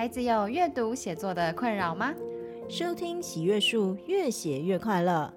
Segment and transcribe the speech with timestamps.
[0.00, 2.14] 孩子有阅读写作的困扰吗？
[2.70, 5.30] 收听喜阅树，越写越快乐。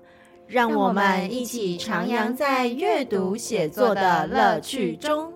[0.48, 5.34] 让我们一起徜徉在阅读写作的乐趣中。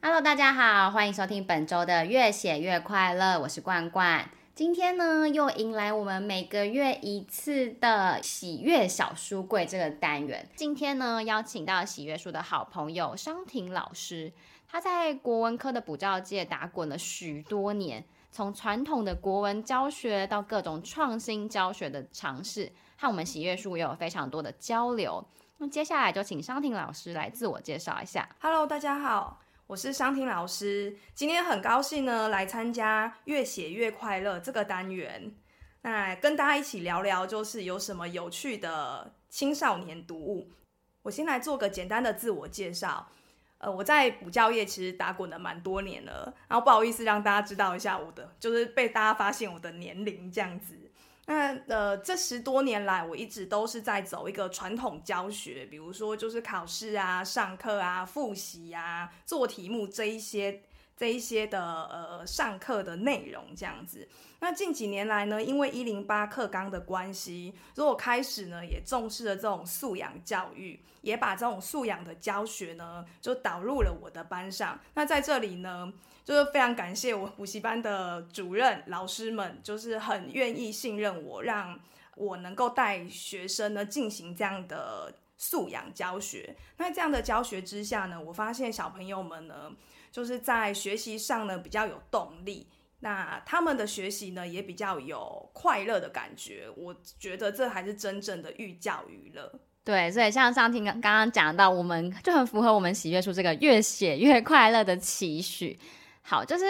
[0.00, 4.30] Hello，大家好，欢迎收听本周的越写越快乐，我是冠冠。
[4.54, 10.46] 今天呢，又迎来我们每个月一次的喜悦小书柜这个单元。
[10.54, 14.30] 今天呢，邀请到喜悦树的好朋友商婷老师，
[14.68, 25.26] 他在国文科的补教界打滚了许多年，从传统的国文教学到各种创新教学的尝试，和我们喜悦树也有非常多的交流。
[25.56, 28.28] 那接下来就请商婷老师来自我介绍一下。
[28.38, 29.41] Hello，大家好。
[29.72, 35.34] 我是商婷老师，今天很高兴呢，来参加越写越快乐这个单元，
[35.80, 40.50] 那跟大家一起聊聊，就是有什么有趣的青少年读物。
[41.00, 43.08] 我先来做个简单的自我介绍，
[43.56, 50.81] 呃，我在补教业其实打滚了蛮多年了，然后不好意思让大家知道一下我的，就是被大家发现我的年龄这样子。
[51.26, 60.60] 那呃，这十多年来，我一直都是在走一个传统教学，比如说就是考试啊、上课啊、复习啊、做题目这一些、
[61.02, 64.08] 这一些的呃上课的内容这样子。
[64.38, 74.78] 那近几年来呢，因为一零八课纲的关系，所以我开始呢也重视了这种素养教育，也把这种素养的教学呢就导入了我的班上。
[74.94, 75.92] 那在这里呢。
[76.24, 81.76] 就是非常感谢我补习班的主任老师们，就是很愿意信任我，让
[82.14, 86.54] 我能够带学生呢进行这样的素养教学。
[86.76, 89.72] 那这样的教学之下呢，我发现小朋友们呢，
[90.12, 92.68] 就是在学习上呢比较有动力，
[93.00, 96.68] 那他们的学习呢也比较有快乐的感觉。
[96.76, 99.50] 我觉得这还是真正的寓教于乐。
[99.84, 105.76] 对，所以像上婷刚刚讲到，我们就很符合我们喜悦书这个越写越快乐的期许。
[106.20, 106.64] 好，就是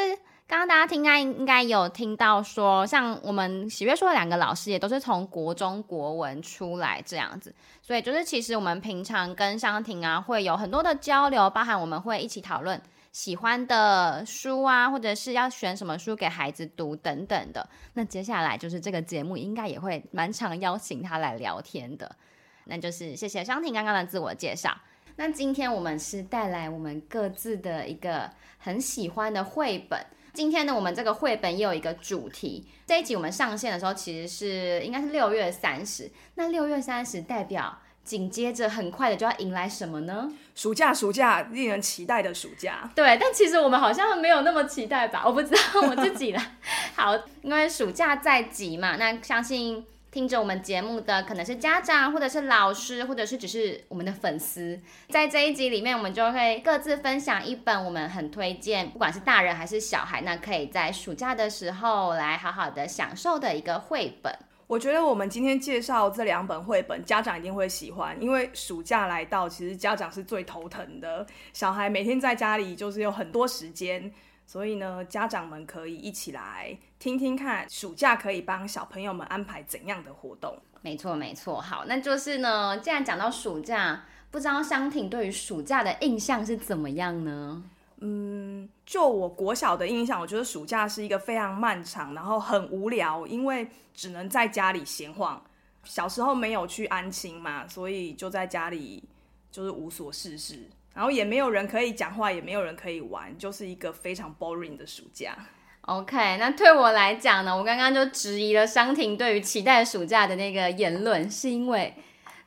[0.47, 12.80] 刚刚大家听应该应该有听到说，像我们喜悦书的两个老师也都是从国中国文出来这样子，所以就是其实我们平常跟商婷啊会有很多的交流，包含我们会一起讨论
[13.12, 17.68] 喜欢的书啊，或者是要选什么书给孩子读等等的。
[17.92, 22.17] 那接下来就是这个节目应该也会蛮常邀请他来聊天的。
[22.64, 24.74] 那就是谢谢商婷刚刚的自我介绍。
[25.17, 30.06] 那今天我们是带来我们各自的一个很喜欢的绘本。
[30.33, 32.67] 今天呢，我们这个绘本也有一个主题。
[32.86, 36.11] 这一集我们上线的时候，其实是应该是六月三十。
[36.36, 40.33] 那六月三十代表紧接着很快的就要迎来什么呢？
[40.55, 42.90] 暑假，暑假，令人期待的暑假。
[42.95, 45.23] 对，但其实我们好像没有那么期待吧？
[45.27, 46.40] 我不知道我自己了。
[46.96, 49.86] 好，因为暑假在即嘛，那相信。
[50.12, 54.79] 听着我们节目的可能是家长，或者是老师，或者是只是我们的粉丝。
[55.08, 64.30] 在这一集里面，我们就会各自分享一本我们很推荐，不管是大人还是小孩，那可以在暑假的时候来好好的享受的一个绘本。
[64.73, 71.27] 我觉得我们今天介绍这两本绘本，家长一定会喜欢，因为暑假来到，其实家长是最头疼的。
[71.53, 74.11] 小孩每天在家里就是有很多时间。
[74.47, 80.57] 所以呢，家长们可以一起来听听看，暑假可以帮小朋友们安排怎样的活动？
[80.81, 81.61] 没错，没错。
[81.61, 87.63] 好，那就是呢，既然讲到暑假，不知道商婷对于暑假的印象是怎么样呢？
[88.05, 95.40] 嗯，就我国小的印象，我觉得暑假是一个非常漫长，然后很无聊，因为只能在家里闲晃。
[95.85, 99.05] 小时候没有去安亲嘛，所以就在家里
[99.52, 100.68] 就是无所事事。
[100.95, 105.36] 然后也没有人可以讲话，也没有人可以玩，就是一个非常 boring 的暑假。
[105.83, 111.95] OK，那对我来讲呢，我刚刚就质疑了商婷对于期待暑假的那个言论，是因为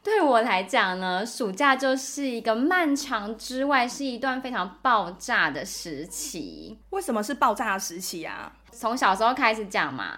[0.06, 6.78] 对我来讲呢，暑假就是一个漫长之外，是一段非常爆炸的时期。
[6.92, 8.54] 为什么是爆炸的时期啊？
[8.72, 10.16] 从小时候开始讲嘛。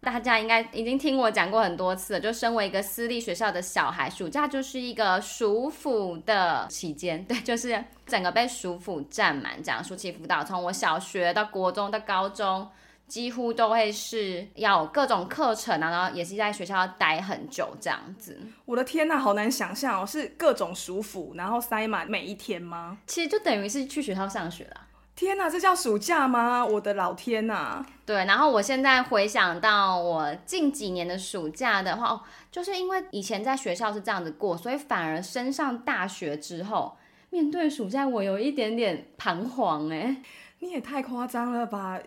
[0.00, 12.68] 大家应该已经听我讲过很多次了，就身为一个私立学校的小孩，暑假就是一个暑辅的期间，对，就是整个被暑辅占满，这样暑期辅导，从我小学到国中到高中，
[13.08, 18.38] 几乎都会是要各种课程，然后也是在学校待很久这样子。
[18.66, 22.98] 我的天呐，好难想象哦，是各种暑辅，然后塞满每一天吗？
[23.06, 24.82] 其实就等于是去学校上学了。
[25.16, 26.64] 天呐，这叫暑假吗？
[26.64, 27.84] 我的老天呐！
[28.06, 32.22] 对，然后我现在回想到我近几年的暑假的话，
[32.52, 36.96] 就是因为以前在学校是这样子过，所以反而升上大学之后，
[37.30, 39.90] 面对暑假我有一点点彷徨。
[39.90, 40.22] 哎，
[40.60, 41.98] 你也太夸张了吧！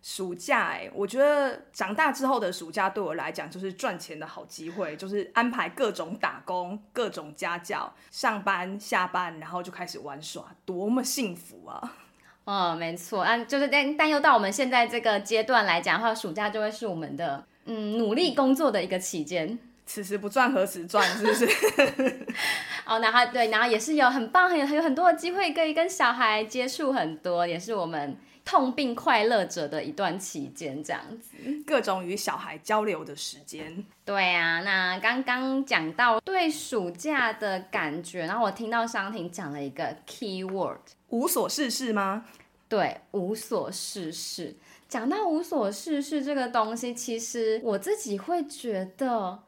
[0.00, 11.96] 暑假哎，我觉得长大之后的暑假对我来讲就是赚钱的好机会，就是安排各种打工、各种家教、上班、下班，然后就开始玩耍，多么幸福啊！
[12.44, 19.58] 哦，没错，啊，就是但但又到我们现在这个阶段来讲的话，暑假就会是我们的嗯努力工作的一个期间。
[19.84, 21.46] 此时不赚何时赚，是不是？
[22.86, 28.16] 哦，然后对，然后也是有很棒，很有很多的机会可以跟小孩接触很多，也是我们。
[28.48, 31.36] 痛并快乐着的一段期间，这样子，
[31.66, 33.84] 各种与小孩交流的时间。
[34.06, 40.80] 对啊，那刚刚讲到对暑假的感觉，然后我听到商婷讲了一个 key word，
[41.10, 42.24] 无所事事吗？
[42.70, 44.56] 对，无所事事。
[44.88, 49.40] 讲到无所事事这个东西，其实我自己会觉得。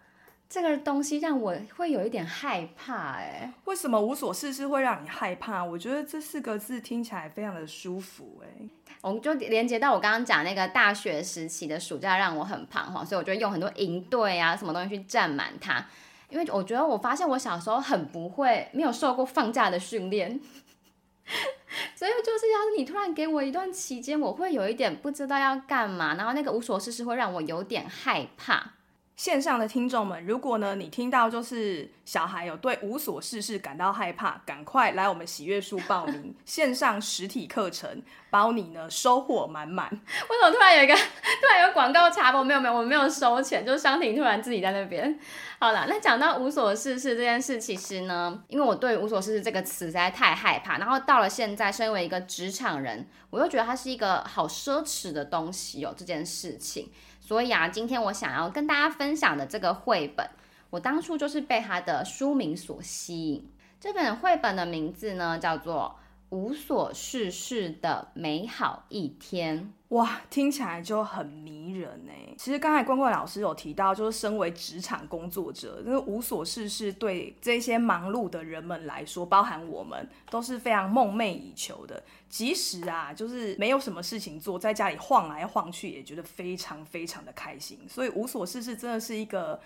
[0.50, 5.62] 这个东西让我会有一点害怕，哎，为什么无所事事会让你害怕？
[5.62, 8.68] 我觉得这四个字听起来非常的舒服，哎，
[9.00, 15.86] 我们就连接到我刚刚讲那个大学时期的暑假让我很彷徨，所以我就用很多营队啊什么东西去占满它，
[16.28, 20.30] 因为我觉得我发现我小时候很不会，没有受过放假的训练，
[21.94, 28.72] 所以就是要是你突然给我一段期间，我会有一点不知道要干嘛，然后那个无所事事会让我有点害怕。
[29.20, 39.90] 线上的听众们，如果呢你听到就是小孩有对无所事事感到害怕，赶快来我们喜悦树报名线上实体课程，包你呢收获满满。
[39.90, 42.42] 为什么突然有一个 突然有广告插播？
[42.42, 45.20] 没有没有，我没有收钱，就是商婷突然自己在那边。
[45.58, 56.90] 好了，那讲到无所事事这件事，其实呢，因为我对无所事事这个词实在太害怕，然后到了现在，身为一个职场人，我又觉得它是一个好奢侈的东西哦，这件事情。
[57.30, 60.28] 所以啊，今天我想要跟大家分享的这个绘本，
[60.68, 63.48] 我当初就是被它的书名所吸引。
[63.78, 65.96] 这本绘本的名字呢，叫做
[66.30, 69.62] 《无所事事的美好一天》。
[69.88, 72.32] 哇，听起来就很迷人哎。
[72.38, 82.00] 其实刚才关关老师有提到，就是身为职场工作者，那个无所事事对这些忙碌的人们来说，包含我们，都是非常梦寐以求的。
[82.28, 87.80] 即使啊，就是没有什么事情做，在家里晃来晃去，也觉得非常非常的开心。
[87.88, 89.60] 所以无所事事真的是一个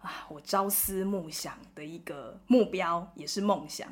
[0.00, 3.86] 啊，我朝思暮想的一个目标，也是梦想。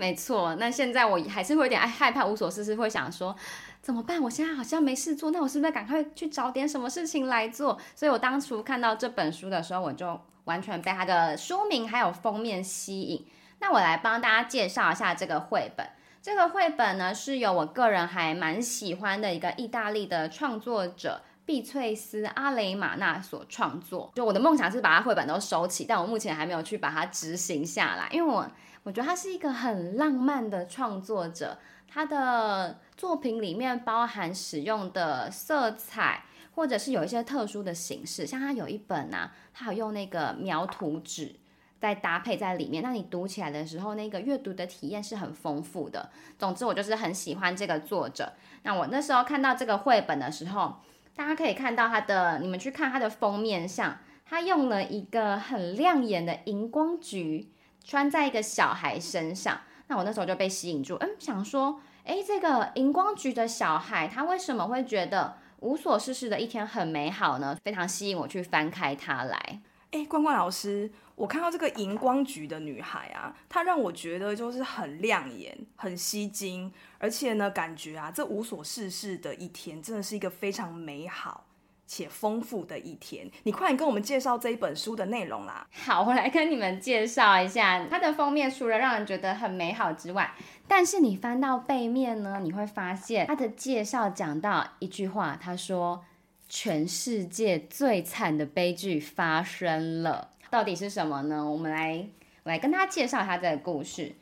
[0.00, 3.36] 没错，那现在我还是会有点爱害怕无所事事，会想说
[3.82, 4.18] 怎么办？
[4.22, 7.78] 我现在好像没事做，那我是不是赶快去找点什么事情来做？
[7.94, 13.26] 所以我当初看到这本书的时候，我就完全被它的书名还有封面吸引。
[13.58, 15.86] 那我来帮大家介绍一下这个绘本。
[16.22, 24.10] 这个绘本呢，是由我个人还蛮喜欢的一个意大利的创作者碧翠丝阿雷玛纳所创作。
[24.14, 28.50] 就我的梦想是把它绘本都收起，但我目前还没有去把它执行下来，因为我。
[28.82, 36.24] 我觉得他是一个很浪漫的创作者，他的作品里面包含使用的色彩，
[36.54, 41.36] 或者是有一些特殊的形式，像他有一本啊，他有用那个描图纸
[41.78, 46.10] 再搭配在里面，那你读起来的时候，那个阅读的体验是很丰富的。
[46.38, 48.32] 总之，我就是很喜欢这个作者。
[48.62, 50.76] 那我那时候看到这个绘本的时候，
[51.14, 57.52] 大家可以看到它的，你们去看它的封面上，他用了一个很亮眼的荧光橘。
[57.84, 67.56] 穿在一个小孩身上，那我那时候就被吸引住，嗯，想说，诶，这个荧光橘的小孩，他为什么会觉得无所事事的一天很美好呢？
[67.64, 69.60] 非常吸引我去翻开它来。
[69.90, 81.44] 诶，冠冠老师，我看到这个荧光橘的女孩啊，她让我觉得就是很亮眼、很吸睛，而且呢，感觉啊，这无所事事的一天真的是一个非常美好。
[81.92, 85.66] 且丰富的一天，你快点跟我们介绍这一本书的内容啦！
[85.72, 90.32] 好，我来跟你们介绍一下它的封面，除了让人觉得很美好之外，
[90.68, 96.04] 但是你翻到背面呢，你会发现它的介绍讲到一句话，他说
[96.48, 101.44] ：“全世界最惨的悲剧发生了。”到底是什么呢？
[101.44, 102.06] 我们来，
[102.44, 104.14] 我来跟大家介绍一下这个故事。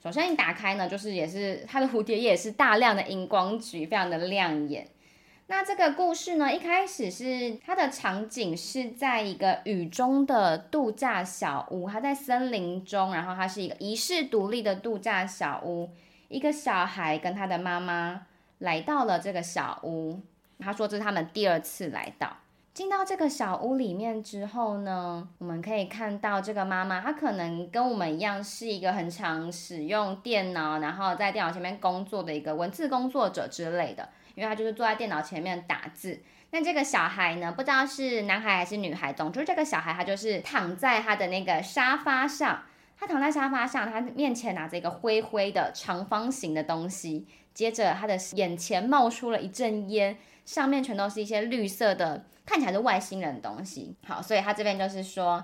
[0.00, 4.86] 首先，一打开呢，就是也是它的蝴蝶，也是大量的荧光橘，非常的亮眼。
[5.48, 15.88] 那这个故事呢，一开始是它的场景是在一个雨中的度假小屋，它在森林中，然后它是一个遗世独立的度假小屋。
[16.28, 18.26] 一个小孩跟他的妈妈
[18.58, 20.20] 来到了这个小屋，
[20.58, 22.36] 他说这是他们第二次来到。
[22.74, 34.08] 进到这个小屋里面之后呢，我们可以看到这个妈妈，她可能跟我们一样是一个很常使用电脑，然后在电脑前面工作的一个文字工作者之类的。
[34.36, 42.62] 因为他就是坐在电脑前面打字，那这个小孩呢，不知道是男孩还是女孩，总之这个小孩他就是躺在他的那个沙发上，
[42.98, 53.96] 他躺在沙发上，他面前拿着一个灰灰的长方形的东西，接着他的眼前冒出了一阵烟，上面全都是一些绿色的，看起来是外星人的东西。
[54.06, 55.42] 好，所以他这边就是说，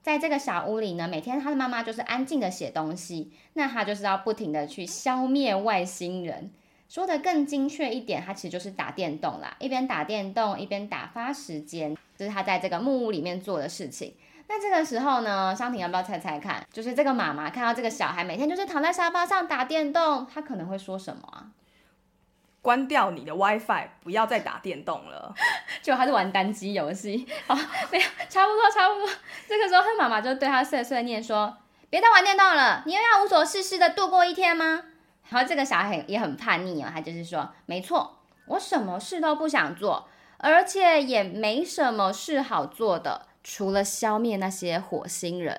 [0.00, 6.50] 在这个小屋里呢，每天他的妈妈就是安静的写东西，那他就是要不停的去消灭外星人。
[6.90, 14.12] 说的更精确一点，他其实就是打电动啦，一边打电动一边打发时间，这、就是他在这个木屋里面做的事情。
[14.48, 16.66] 那这个时候呢，商婷要不要猜猜看？
[16.72, 21.46] 就是这个妈妈看到这个小孩每天就是躺在沙发上打电动，她可能会说什么啊？
[22.60, 25.32] 关掉你的 WiFi，不要再打电动了。
[25.80, 27.54] 就他是玩单机游戏，好，
[27.92, 29.08] 没有，差不多，差不多。
[29.48, 31.56] 这个时候，他妈妈就对他碎碎念说
[31.88, 34.82] ：“别再玩电动了，你又要无所事事的度过一天吗？”
[35.30, 45.58] 然后这个小孩也很叛逆啊，他就是说：“没错，我什么事都不想做，而且也没什么事好做的。”除了消灭那些火星人，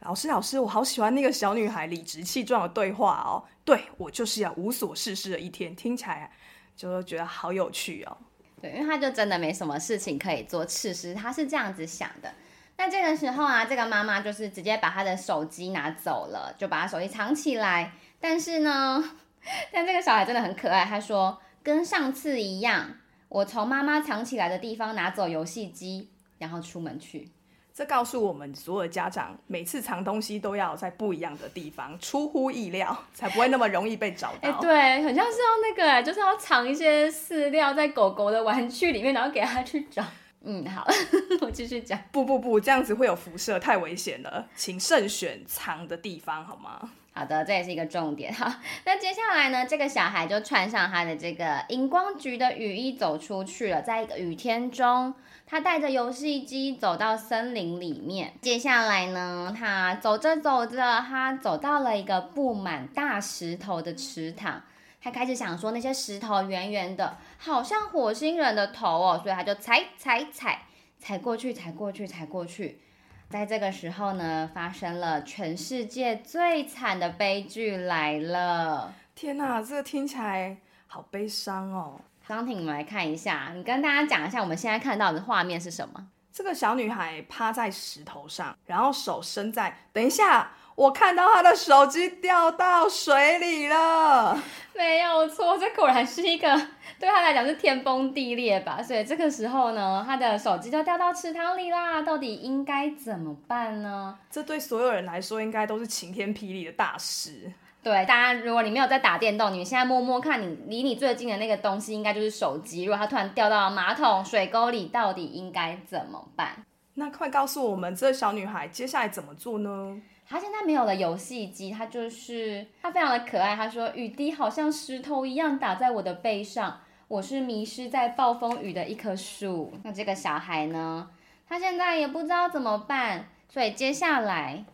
[0.00, 3.42] 老师，老师，我好喜欢那个小女孩理直气壮的对话哦。
[3.64, 6.30] 对，我就是要无所事事的一天，听起来
[6.76, 8.14] 就觉得好有趣哦。
[8.60, 12.30] 对，因为他就真的没什么事情可以做，此时他是这样子想的。
[12.76, 17.92] 那这个时候啊，这个妈妈就是直接把她的手机拿走了，就把她手机藏起来。
[18.20, 19.02] 但是呢，
[19.72, 22.94] 但这个小孩真的很可爱，他说跟上次一样，
[23.28, 26.10] 我从妈妈藏起来的地方拿走游戏机。
[26.36, 27.30] 然后出门去，
[27.72, 34.50] 这告诉我们所有的家长，每次藏东西都要在不一样的地方，出乎意料，才不会那么容易被找到。
[34.50, 40.04] 哎，对，很像是要那个，就是要藏一些饲料在狗狗的玩具里面，然后给它去找。
[40.44, 40.86] 嗯，好，
[41.40, 41.98] 我继续讲。
[42.12, 46.90] 不不不，这样子会有辐射，太危险了，请慎选藏的地方，好吗？
[47.12, 48.32] 好的，这也是一个重点。
[48.32, 48.52] 好，
[48.84, 55.14] 那接下来呢，这个小孩就穿上他的这个荧光橘的雨衣，走出去了，在一个雨天中。
[55.46, 58.32] 他带着游戏机走到森林里面。
[58.40, 64.62] 接下来呢，他走着走着，他走到了一个布满大石头的池塘。
[65.02, 70.62] 他开始想说，那些石头圆圆的，好像火星人的头哦，所以他就踩踩踩
[70.98, 72.80] 踩过去，踩过去，踩过去。
[73.28, 78.94] 在这个时候呢，发生了全世界最惨的悲剧来了。
[79.14, 82.00] 天哪，这个听起来好悲伤哦。
[82.26, 86.06] 张婷，我们来看一下，你跟大家讲一下，我们现在看到的画面是什么？
[86.32, 89.76] 这个小女孩趴在石头上，然后手伸在……
[89.92, 94.42] 等一下，我看到她的手机掉到水里了。
[94.76, 96.48] 没有错，这果然是一个
[96.98, 98.82] 对他来讲是天崩地裂吧？
[98.82, 102.02] 所以这个时候呢，他的手机就掉到池塘里啦。
[102.02, 104.18] 到底应该怎么办呢？
[104.28, 107.52] 这对所有人来说，应该都是晴天霹雳的大事。
[107.84, 112.84] 对，大家，如果你没有在打电动，你们现在摸摸看，你离你最近的那个东西应该就是手机。
[112.84, 116.64] 如果它突然掉到马桶、水沟里，到底应该怎么办？
[116.94, 120.00] 那快告诉我们，这小女孩接下来怎么做呢？
[120.26, 123.54] 他现在没有了游戏机，他就是他非常的可爱。
[123.54, 131.10] 他说：“雨滴好像石头一样打在我的背上，我是迷失在暴风雨的一棵树。”那这个小孩呢？
[131.46, 134.64] 他现在也不知道怎么办，所以接下来。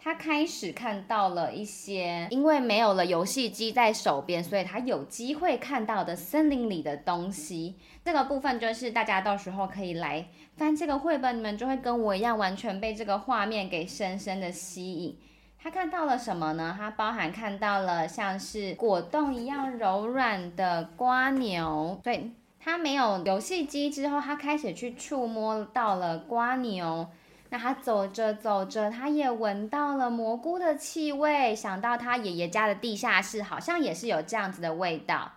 [0.00, 7.74] 他开始看到了一些，因为没有了游戏机在手边，所以他有机会看到的森林里的东西。
[8.04, 10.26] 这个部分就是大家到时候可以来
[10.56, 15.18] 翻这个绘本，你们就会跟我一样，完全被这个画面给深深的吸引。
[15.60, 16.74] 他看到了什么呢？
[16.78, 22.00] 他包含看到了像是果冻一样柔软的瓜牛。
[22.04, 27.08] 对，他没有游戏机之后，他开始去触摸到了瓜牛。
[27.50, 35.32] 那他走着走着，他也闻到了蘑菇的气味，想到他爷爷家的地下室好像也是有这样子的味道。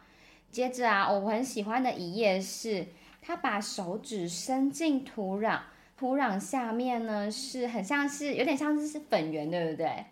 [0.51, 2.87] 接着啊，我很喜欢的一页是，
[3.21, 5.59] 他把手指伸进土壤，
[5.97, 10.05] 土壤下面呢是很像是有点像是是粉圆，对不对？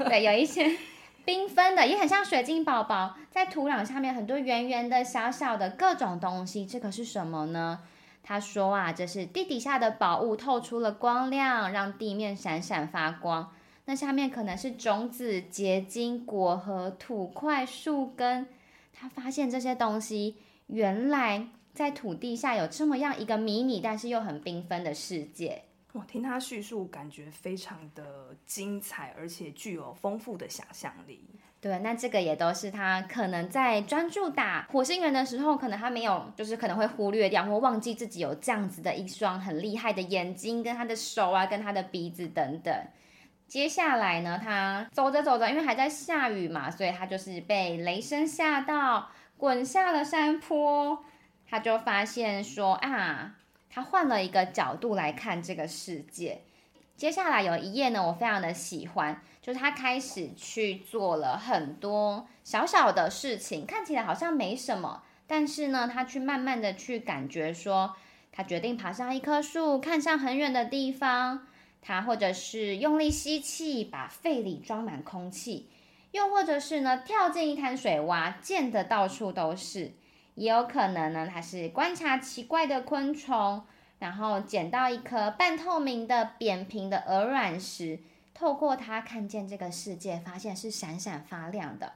[0.08, 0.74] 对，有一些
[1.26, 7.80] 缤纷的，也很像水晶宝宝，在土壤下面很多圆圆的、小小的各种东西，这个是什么呢？
[8.22, 13.52] 他说啊，这是地底下的宝物透出了光亮，让地面闪闪发光。
[13.84, 18.46] 那下面可能是种子、结晶、果核、土块、树根。
[18.92, 20.36] 他发现这些东西，
[20.68, 25.64] 原来在土地下有这么样一个迷你，但是又很缤纷的世界。
[25.92, 31.28] 我听他叙述，感觉非常的精彩，而且具有丰富的想象力。
[31.62, 42.74] 对，那这个也都是他可能在专注打火星人的时候，可能他没有，就是可能会忽略掉或忘记自己有这样子的一双很厉害的眼睛，跟他的手啊，跟他的鼻子等等。
[43.46, 51.04] 接下来呢，他走着走着，因为还在下雨嘛，所以他就是被雷声吓到，滚下了山坡。
[51.48, 53.36] 他就发现说啊，
[53.70, 56.40] 他换了一个角度来看这个世界。
[56.96, 67.96] 接下来有一页呢，我非常的喜欢，就是他开始去做了很多小小的事情，看起来好像没什么，但是呢，他去慢慢的去感觉说，
[68.30, 71.48] 他决定爬上一棵树，看向很远的地方，
[71.82, 75.68] 他或者是用力吸气，把肺里装满空气，
[76.12, 79.92] 又或者是呢，跳进一滩水洼，溅得到处都是，
[80.36, 83.64] 也有可能呢，他是观察奇怪的昆虫。
[83.98, 88.00] 然后捡到一颗半透明的扁平的鹅卵石，
[88.34, 91.92] 透过它看见这个世界，发现是闪闪发亮的。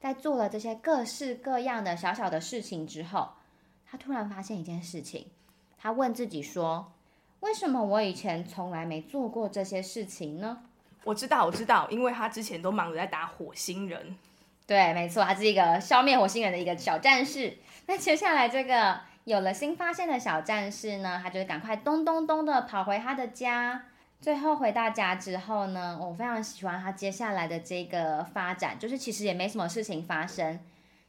[0.00, 3.30] 在做了这些各式各样的小小的事情之后，
[3.90, 5.26] 他突然发现一件事情。
[5.76, 6.92] 他问自己说
[7.40, 10.62] ：“为什么我以前从来没做过这些事情呢？”
[11.04, 14.16] 我知道，我知道，因为他之前都忙着在打火星人。
[14.66, 17.58] 对，没错，他是一个消灭火星人的一个小战士。
[17.86, 19.00] 那接下来这个。
[19.24, 23.84] 有了新发现的小战士呢，他就赶快咚咚咚的跑回他的家。
[24.20, 30.60] 最后回到家之后呢，我非常喜欢他接下来的这个发展，就是其实也没什么事情发生，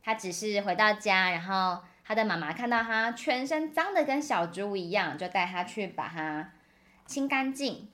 [0.01, 6.51] 他只是回到家，然后他的妈妈看到他全身脏的跟小猪一样，就带他去把它
[7.05, 7.89] 清干净。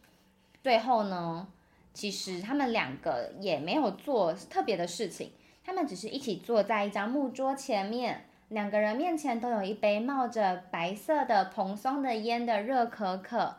[0.62, 1.48] 最后呢，
[1.94, 5.32] 其实他们两个也没有做特别的事情，
[5.66, 8.26] 他们只是一起坐在一张木桌前面。
[8.50, 13.58] 两个人面前都有一杯冒着白色的蓬松的烟的热可可，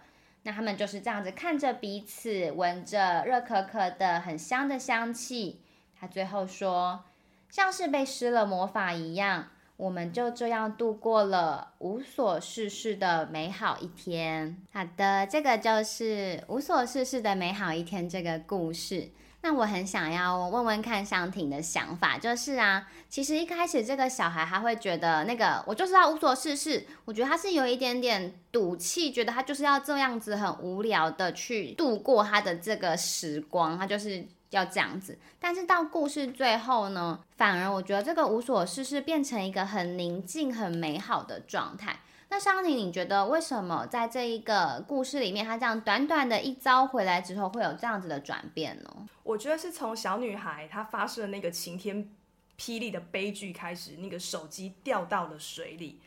[0.48, 5.60] 那他们就是这样子看着彼此，闻着热可可的很香的香气。
[6.00, 7.04] 他最后说，
[7.50, 14.56] 像是被施了魔法一样，我们就这样度过了无所事事的美好一天。
[14.72, 19.10] 好的，这个就是无所事事的美好一天这个故事。
[19.40, 35.16] 那我很想要问问看湘婷的想法，就是啊，其实一开始这个小孩他会觉得那个我就是要无所事事，我觉得他是有一点点赌气，觉得他就是要这样子很无聊的去度过他的这个时光，他就是要这样子。
[35.38, 42.00] 但是到故事最后呢，反而我觉得这个无所事事变成一个很宁静、很美好的状态。
[42.30, 49.08] 那香婷，你觉得为什么在这一个故事里面，她这样短短的一遭回来之后，会有这样子的转变呢？
[49.22, 52.10] 我觉得是从小女孩她发生那个晴天
[52.58, 56.00] 霹雳的悲剧开始，那个手机掉到了水里。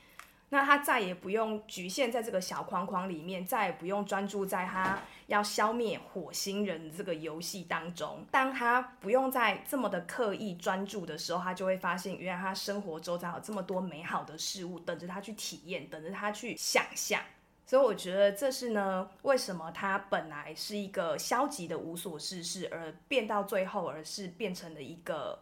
[0.53, 8.25] 那他再也不用局限在这个小框框里面，再也不用专注在他要消灭火星人这个游戏当中。
[8.29, 17.21] 当他不用再这么的刻意专注的时候，他就会发现，原来他生活周遭有这么多美好的事物等着他去体验，等着他去想象。
[17.65, 25.41] 所以我觉得这是呢，为什么他本来是一个消极的无所事事，而变到最后，而是变成了一个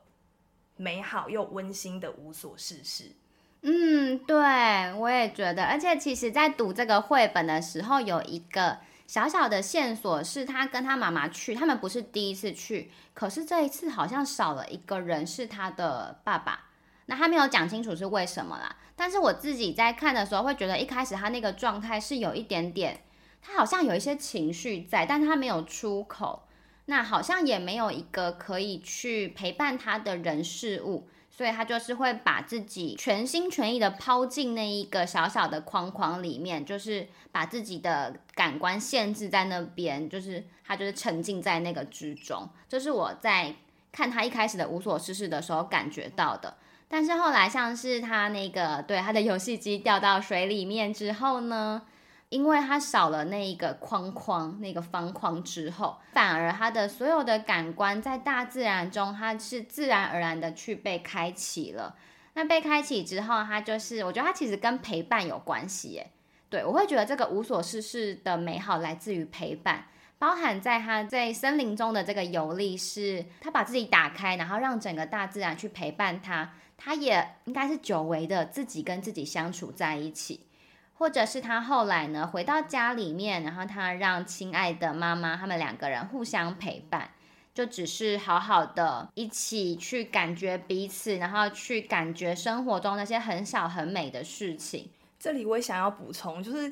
[0.76, 3.12] 美好又温馨的无所事事。
[3.62, 16.68] 嗯，对，我也觉得，而且其实，在读这个绘本的时候，有一个小小的线索，是他跟他妈妈去，他们不是第一次去，可是这一次好像少了一个人，是他的爸爸。
[17.08, 23.02] 那他没有讲清楚是为什么啦，但是我自己在看的时候，会觉得一开始他那个状态是有一点点，
[23.42, 26.44] 他好像有一些情绪在，但他没有出口，
[26.86, 31.10] 那好像也没有一个可以去陪伴他的人事物。
[31.40, 42.46] 所以他就是会把自己全心全意的抛进那一个小小的框框里面，就是把自己的感官限制在那边，就是他就是沉浸在那个之中。
[42.68, 43.56] 这是我在
[43.90, 46.58] 看他一开始的无所事事的时候感觉到的。
[46.90, 51.84] 但是后来像是他那个对他的游戏机掉到水里面之后呢，
[52.30, 61.96] 因为他少了那一个框框，那个方框之后，反而他的所有的感官在大自然中，他是自然而然的去被开启了。
[62.36, 66.12] 那被开启之后，他就是，我觉得他其实跟陪伴有关系耶。
[66.50, 69.86] 对，我会觉得这个无所事事的美好来自于陪伴，
[70.20, 76.54] 包含在他在森林中的这个游历，是他把自己打开，然后让整个大自然去陪伴他。
[76.78, 80.46] 他也应该是久违的自己跟自己相处在一起。
[81.00, 87.10] 或者是他后来呢，回到家里面，然后他让亲爱的妈妈他们两个人互相陪伴，
[87.54, 94.90] 就只是好好的一起去感觉彼此，然后去感觉生活中那些很小很美的事情。
[95.18, 96.72] 这里我也想要补充，就是。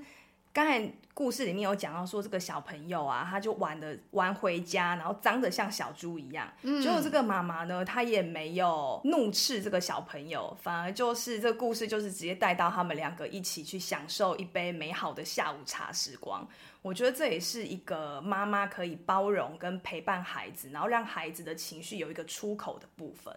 [0.58, 6.52] 刚才故事里面有讲到说，这个小朋友啊，他就玩的玩回家，然后脏的像小猪一样。
[6.64, 16.48] 嗯，结果这个妈妈呢，她也没有怒斥这个小朋友，反而就是这个故事就是直接带到他们两个一起去享受一杯美好的下午茶时光。
[16.82, 23.32] 我觉得这也是一个妈妈可以包容跟陪伴孩子，然后让孩子的情绪有一个出口的部分。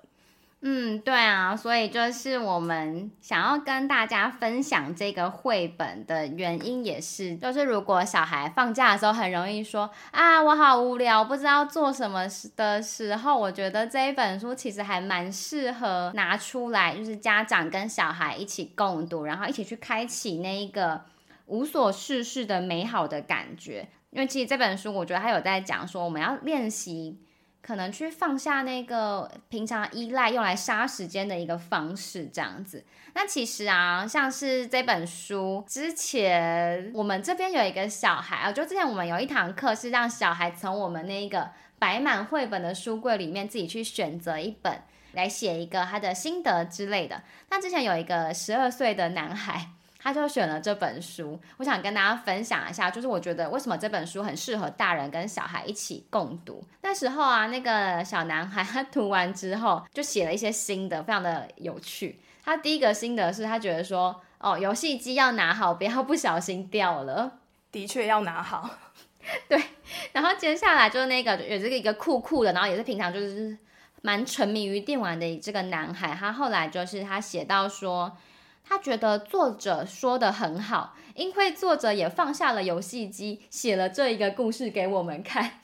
[0.63, 21.01] 嗯，对啊，所以就是我们想要跟大家分享这个绘本的原因，也是就是如果小孩放假的时候很容易说啊，我好无聊，不知道做什么的时候，我觉得这一本书其实还蛮适合拿出来，就是家长跟小孩一起共读，然后一起去开启那一个
[21.47, 23.89] 无所事事的美好的感觉。
[24.11, 27.19] 因为其实这本书，我觉得他有在讲说，我们要练习。
[27.63, 32.85] 可能去放下那个平常依赖用来杀时间的一个方式，这样子。
[33.15, 47.23] 那其实啊，像是这本书之前，我们这边有一个小孩啊，就之前我们有一堂课是让小孩从我们那个摆满绘本的书柜里面自己去选择一本来写一个他的心得之类的。
[47.51, 49.71] 那之前有一个十二岁的男孩。
[50.03, 56.65] 他就选了这本书，我想跟大家分享一下，就是我觉得为什么这本书很适合大人跟小孩一起共读。
[56.81, 62.19] 那时候啊，那个小男孩他读完之后就写了一些心得，非常的有趣。
[62.43, 67.33] 他第一个心得是他觉得说，哦，游戏机要拿好，不要不小心掉了。
[67.71, 68.71] 的确要拿好，
[69.49, 69.63] 对。
[70.13, 73.57] 然后接下来就是那个有这个一个酷酷的，然后也是平常就是
[74.01, 78.17] 蛮沉迷于电玩的这个男孩，他后来就是他写到说。
[78.71, 85.59] 他觉得作者说的很好，因为作者也放下了游戏机，写了这一个故事给我们看。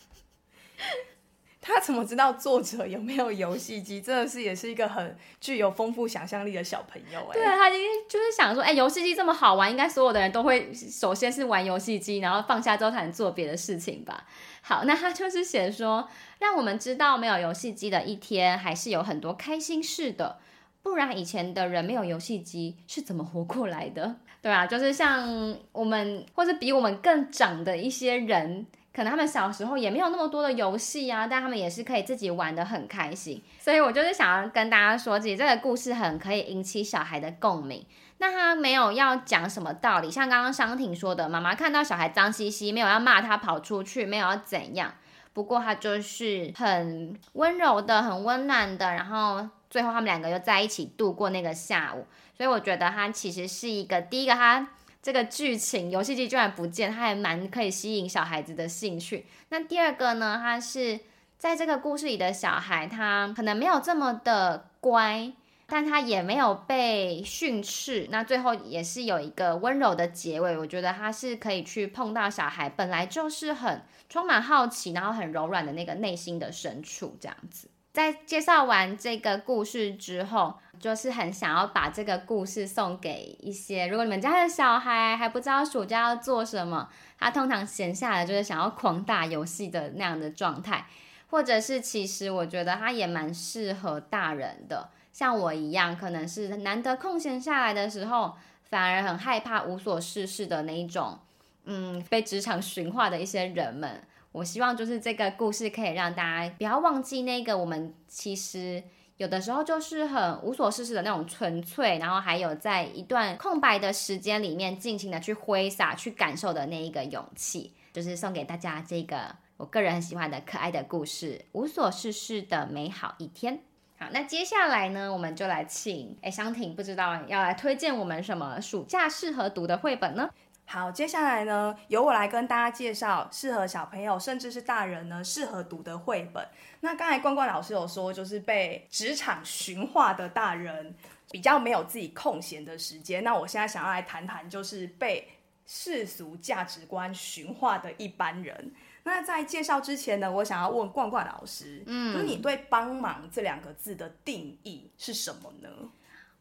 [1.63, 4.01] 他怎么知道作者有没有游戏机？
[4.01, 7.35] 真的是也是一个很具有丰富想象力的小朋友哎。
[7.35, 14.25] 对啊，他就是想说，哎，游戏机这么好玩，应该所有的人都会首先是玩游戏机，然后放下之后才能做别的事情吧。
[14.63, 16.09] 好，那他就是写说，
[16.41, 20.41] 让我们知道没有游戏机的一天，还是有很多开心事的。
[20.87, 24.15] 不然以前的人没有游戏机是怎么活过来的？
[24.41, 33.43] 对啊，就是像我们，或是比我们更长的一些人，可能他们小时候也没有那么多的游戏啊，但他们也是可以自己玩得很开心。
[33.59, 37.85] 所以我就是想要跟大家说，其实这个故事很可以引起小孩的共鸣。
[38.19, 44.95] 那他没有要讲什么道理，像刚刚商婷说的，妈妈看到小孩脏兮兮，没有要骂他跑出去，没有要怎样。
[45.33, 54.69] 不过他就是很温柔的，很温暖的，然后最后他们两个又在一起度过那个下午，所以我觉得他其实是一个第一个，他
[55.03, 59.27] 这个剧情游戏机居然不见，他还蛮可以吸引小孩子的兴趣。
[59.49, 61.01] 那第二个呢，他是
[61.39, 65.33] 在这个故事里的小孩，他可能没有这么的乖，
[65.67, 70.57] 但他也没有被训斥，那最后也是有一个温柔的结尾。
[70.57, 73.83] 我觉得他是可以去碰到小孩本来就是很。
[74.09, 77.69] 充满好奇，然后很柔软的那个内心的深处，这样子。
[77.97, 90.87] 在介绍完这个故事之后，就是很想要把这个故事送给一些，如果你们家的小孩还不知道暑假要做什么，他通常闲下来就是想要狂打游戏的那样的状态，
[91.31, 101.19] 或者是其实我觉得他也蛮适合大人的，像我一样，可能是难得空闲下来的时候，反而很害怕无所事事的那一种。
[101.65, 104.03] 嗯，被职场驯化的一些人们，
[104.37, 108.83] 我希望就是这个故事可以让大家不要忘记那个我们其实
[109.17, 123.55] 有的时候就是很无所事事的那种纯粹，然后还有在一段空白的时间里面尽情的去挥洒、去感受的那一个勇气，就是送给大家这个我个人很喜欢的可爱的故事《无所事事的美好一天》。
[123.99, 130.29] 好，那接下来呢，我们就来请哎商婷，不知道要来推荐我们什么暑假适合读的绘本呢？
[130.69, 136.47] 好，接下来呢，由我来跟大家介绍适合小朋友甚至是大人呢适合读的绘本。
[136.81, 140.95] 那刚才冠冠老师有说，就是被职场驯化的大人
[141.31, 143.23] 比较没有自己空闲的时间。
[143.23, 145.29] 那我现在想要来谈谈，就是被
[145.67, 148.75] 世俗价值观驯化的一般人。
[149.05, 155.69] 那在介绍之前呢，我想要问冠冠老师，嗯，就是你对“帮忙”这两个字的定义是什么呢？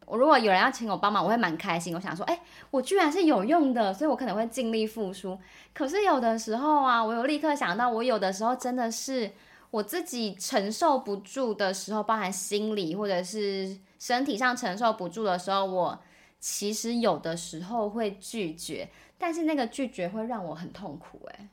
[0.05, 1.95] 我如果有人要请我帮忙，我会蛮开心。
[1.95, 2.39] 我想说，哎，
[2.69, 5.37] 我居然是有用的，所以我可能会尽力付出。
[5.73, 9.31] 可是有的时候啊，我有立刻想到，我有的时候真的是
[9.71, 15.99] 我自己承受不住的时候，包含心理或者是身体上承受不住的时候，我
[16.39, 18.87] 其实有的时候会拒绝，
[19.17, 21.27] 但是那个拒绝会让我很痛苦。
[21.33, 21.49] 哎，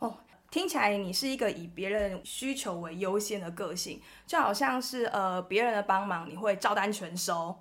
[0.00, 0.16] 哦，
[0.50, 7.54] 听起来你是一个以别人需求为优先的个性，就好像是呃别人的帮忙，你会照单全收。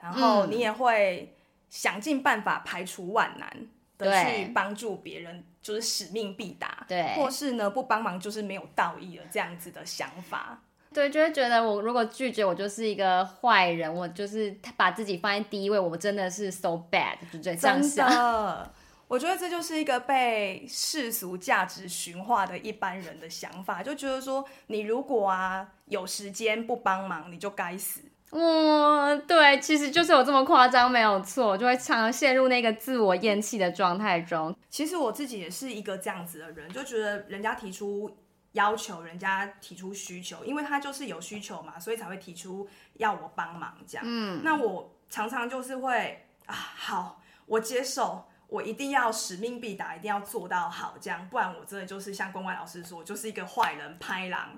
[0.00, 1.36] 然后你也会
[1.68, 3.66] 想尽办法排除万难
[3.98, 6.84] 的去帮助别人，就是使命必达。
[6.88, 10.62] 对，或是呢不帮忙就是没有道义了，这样子的想法。
[10.92, 17.80] 对，就会觉得我如果拒绝，我就是一个坏人，我就是把自己放在第一位，我真的是 so bad，就这样想。
[17.80, 18.74] 真的，
[19.06, 28.00] 我觉得这就是一个被世俗价值驯化的一般人的想法，就觉得说你如果啊有时间不帮忙，你就该死。
[28.32, 34.54] 嗯，对，其实就是有这么夸张，没有错，就会常常陷入那个自我厌弃的状态中。
[34.68, 38.16] 其实我自己也是一个这样子的人，就觉得人家提出
[38.52, 44.04] 要求，人家提出需求，因为他就是有需求嘛，所以才会提出要我帮忙这样。
[44.06, 54.50] 嗯，那我常常就是会啊，好，我接受，我一定要使命必达，一定要做到好，这样，不然我真的就是像公关老师说，就是一个坏人，拍狼。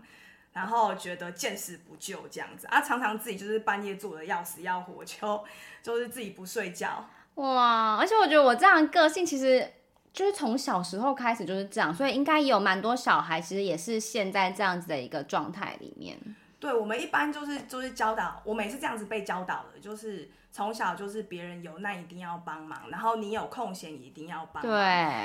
[0.52, 5.44] 然后觉得见死不救这样子啊，常常自己就是半夜做的要死要活，就
[5.82, 7.08] 就是自己不睡觉。
[7.36, 7.96] 哇！
[7.96, 9.66] 而且我觉得我这样个性其实
[10.12, 16.18] 就是从小时候开始就是这样，所以应该也有蛮多小孩其实也是现在这样子的一个状态里面。
[16.62, 24.72] 对，我们一般就是就是教导，我每次这样子被教导的，就是从小就是别人有难一定要帮忙，然后你有空闲一定要帮忙。
[24.72, 24.78] 对，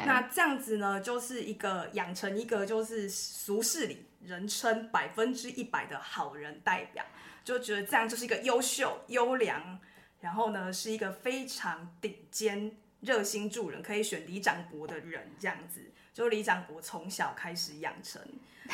[0.08, 4.06] 那这样子呢，就是一个养成一个就是俗世里。
[4.24, 7.06] 人称百分之一百的好人代表，
[7.46, 9.80] 就觉得这样就是一个优秀、优良，
[10.20, 15.32] 然后呢是一个非常顶尖、热心助人，可以选里长伯的人。
[15.40, 15.80] 这样子，
[16.14, 18.22] 就里长伯从小开始养成。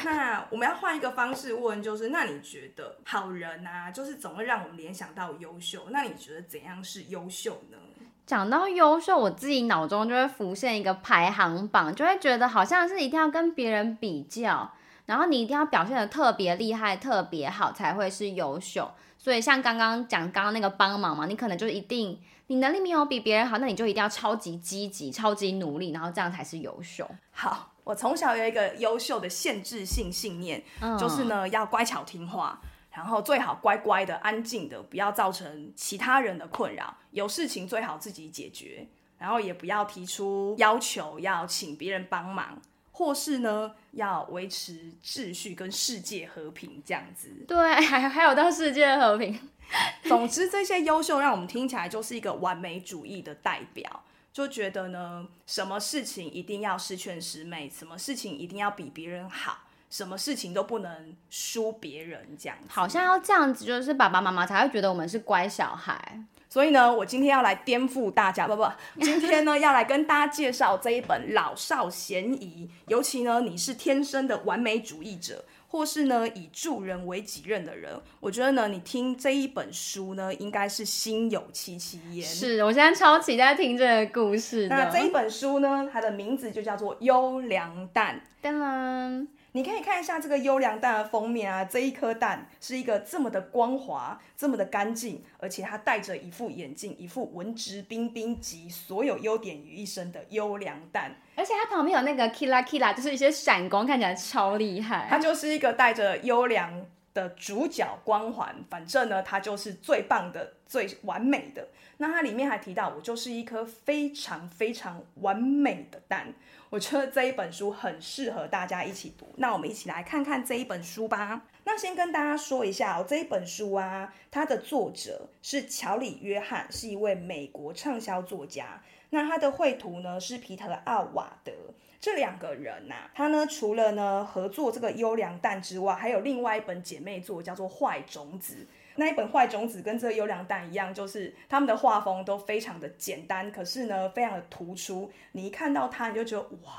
[0.03, 5.87] 那我们要换一个方式问，就是那你觉得好人啊，就是总会让我们联想到优秀。
[5.91, 7.77] 那你觉得怎样是优秀呢？
[8.25, 14.71] 讲到优秀，我自己脑中就会浮现一个排行榜，就会觉得好像是一定要跟别人比较。
[15.05, 18.89] 然后你一定要表现的特别厉害、特别好，才会是优秀。
[19.17, 27.05] 所以像刚刚讲刚刚那个帮忙嘛，你可能就一定你能力没有比别人好，那你就一定要超级积极、超级努力，然后这样才是优秀。
[27.31, 32.59] 好，我从小有一个优秀的限制性信念，嗯、就是呢要乖巧听话，
[32.91, 36.95] 然后最好乖乖的、安静的，不要造成其他人的困扰。
[37.11, 42.61] 有事情最好自己解决，然后也不要提出要求要请别人帮忙。
[42.95, 47.27] 或是呢，要维持秩序跟世界和平这样子。
[47.47, 49.49] 对，还还有到世界和平。
[50.05, 59.59] 总之，这些优秀让我们听起来就是一个完美主义的代表，就觉得呢，什么事情一定要十全十美，什么事情一定要比别人好，
[59.91, 62.65] 什么事情都不能输别人这样子。
[62.67, 66.19] 好像要这样子，就是爸爸妈妈才会觉得我们是乖小孩。
[66.49, 68.67] 所以呢，我今天要来颠覆大家，不不，
[69.01, 82.23] 今天呢要来跟大家介绍这一本《老少咸宜》，尤其呢你是天生的完美主义者，或是呢以助人为己任的人，我觉得呢你听这一本书呢应该是心有戚戚焉。
[82.23, 84.67] 是，我现在超期待听这个故事。
[84.67, 88.17] 那这一本书呢，它的名字就叫做《优良蛋》。
[88.39, 89.27] 当然。
[89.55, 101.15] 你可以看一下这个优良蛋的封面啊，这一颗蛋是一个这么的光滑，这么的干净，而且它戴着一副眼镜，一副文质彬彬集所有优点于一身的优良蛋。
[101.35, 105.05] 而且它旁边有那个 kila kila，就是一些闪光，看起来超厉害。
[105.07, 106.83] 它就是一个戴着优良
[107.13, 111.67] 的主角光环，反正呢，它就是最棒的、最完美的。
[111.97, 116.33] 那它里面还提到，我就是一颗非常非常完美的蛋。
[116.69, 121.43] 我觉得这一本书很适合大家一起读，那我们一起来看看这一本书吧。
[121.65, 128.81] 那先跟大家说一下哦，这一本书啊，它的作者是乔里约翰，是一位美国畅销作家。
[129.11, 131.53] 那他的绘图呢是皮特奥瓦德。
[132.03, 138.67] 这两个人呐、啊，他呢除了呢合作这个优良蛋之外，还有另外一本姐妹作叫做坏种子。
[138.97, 145.09] 那一本坏种子跟这个优良蛋一样，就是他们的画风都非常的简单，可是呢，非常的突出。
[145.31, 146.73] 你一看到他，你就觉得哇，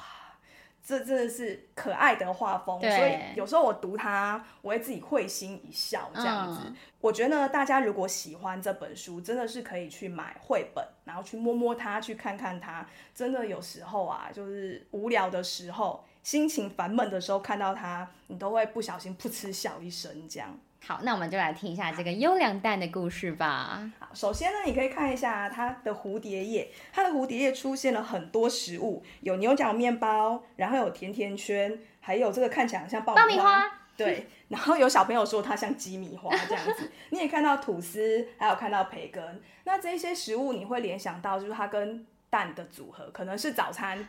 [0.84, 2.78] 这真的是可爱的画风。
[2.78, 6.60] 所以有时候我读它，我会自己会心一笑，这样子。
[6.66, 12.86] 嗯、我觉得呢，大家如果喜欢这本书，真的是可以去买绘本，然后去摸摸它，去看看它。
[13.14, 20.54] 真的有时候啊，就是无聊的时候，心情烦闷的时候，看到它，你都会不小心噗嗤笑一声，这样。
[20.86, 23.90] 好，那我们就来听一下这个优良蛋的故事吧。
[23.98, 33.26] 好，首先呢，你可以看一下它的蝴蝶叶，它的蝴蝶叶出现了很多食物，有牛角面包，然后有甜甜圈，还有这个看起来很像爆米花。
[33.26, 33.70] 爆米花。
[33.96, 36.90] 对，然后有小朋友说它像鸡米花这样子。
[37.10, 39.40] 你也看到吐司，还有看到培根。
[39.64, 44.06] 那这些食物你会联想到就是它跟蛋的组合，可能是早餐。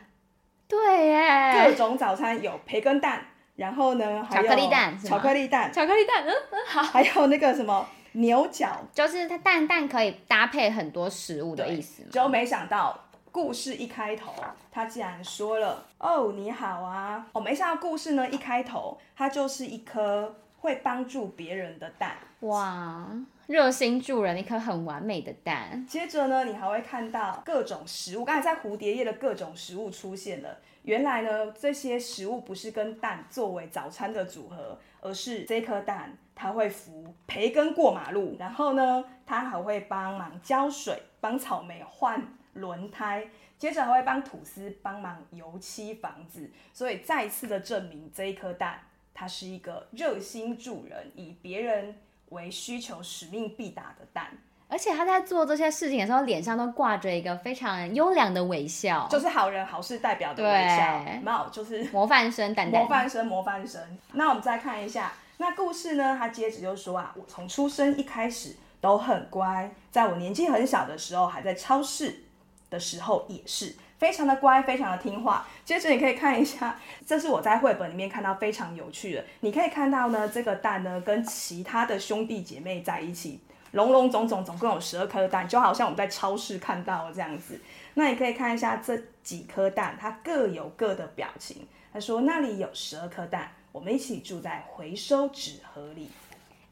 [0.68, 3.28] 对耶，各种早餐有培根蛋。
[3.56, 6.82] 然后呢，还有巧克力蛋，巧克力蛋，巧克力蛋，嗯嗯，好。
[6.92, 12.02] 还有那个什么牛角，就是它蛋蛋可以搭配很多食物的意思。
[12.10, 12.98] 就没想到
[13.32, 14.32] 故事一开头，
[14.70, 22.16] 他竟然说了：“哦，你好啊！”哦，没想到故事呢一开头，它就是一颗会帮助别人的蛋。
[22.40, 23.06] 哇，
[23.46, 25.86] 热心助人，一颗很完美的蛋。
[25.86, 30.58] 接着呢，你还会看到各种食物，刚才在蝴蝶叶的各种食物出现了。
[30.86, 42.22] 原来呢，这些食物不是跟蛋作为早餐的组合，而是这颗蛋它会扶培培根过马路，然后呢，它还会帮忙浇水，帮草莓换
[42.54, 48.80] 轮胎，接着还会帮吐司帮忙油漆房子，所以再次的证明这一颗蛋，
[49.12, 54.38] 它是一个热心助人、以别人为需求、使命必达的蛋。
[54.68, 63.80] 而且他在做这些事情的时候，脸上都挂着一个非常优良的微笑，就是好人好事代表的微笑，没有就是模范生蛋蛋，模范生，模范生。
[64.12, 66.16] 那我们再看一下，那故事呢？
[66.18, 72.24] 他接着就说啊，我从出生一开始都很乖，在我年纪很小的时候，还在超市
[72.68, 75.46] 的时候也是非常的乖，非常的听话。
[75.64, 76.76] 接着你可以看一下，
[77.06, 83.40] 这是我在绘本里面看到非常有趣的，你可以看到呢，这个蛋呢跟其他的兄弟姐妹在一起。
[83.76, 87.60] 龙龙总总总共有十二颗蛋，就好像我们在超市看到的这样子。
[87.94, 91.68] 那你可以看一下这几颗蛋，它各有各的表情。
[91.92, 96.10] 他说那里有十二颗蛋，我们一起住在回收纸盒里。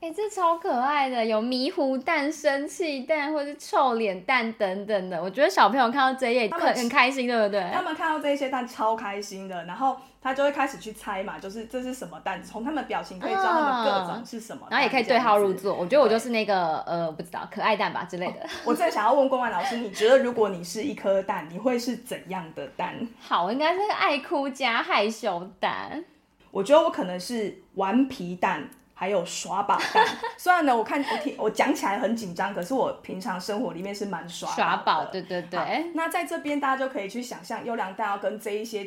[0.00, 5.22] 哎、欸，这超可爱的，有迷糊蛋、生气蛋，或是臭脸蛋等等的。
[5.22, 7.70] 我觉得小朋友看到这一页，他们很开心，对不对？
[7.72, 12.42] 他们看到这些蛋超开心的，然后他就会开始去猜嘛，就是这是什么蛋？
[12.42, 15.74] 从他们表情可以知道他们各种是什么、嗯，然后也可以对号入座。
[15.74, 18.40] 我觉得我就是那个呃，不知道可爱蛋吧之类的。
[18.40, 23.06] 哦、我正想要问冠冠老师，你觉得如果你是一颗蛋，你会是怎样的蛋？
[23.20, 26.02] 好，应该是爱哭加害羞蛋。
[26.50, 28.68] 我觉得我可能是顽皮蛋。
[28.96, 30.06] 还有耍宝蛋，
[30.38, 35.90] 虽然呢，我看我听我讲起来很紧张，可是我平常生活里面是蛮耍耍宝，对对对。
[35.94, 38.86] 那在这边大家就可以去想象，优良蛋要跟这一些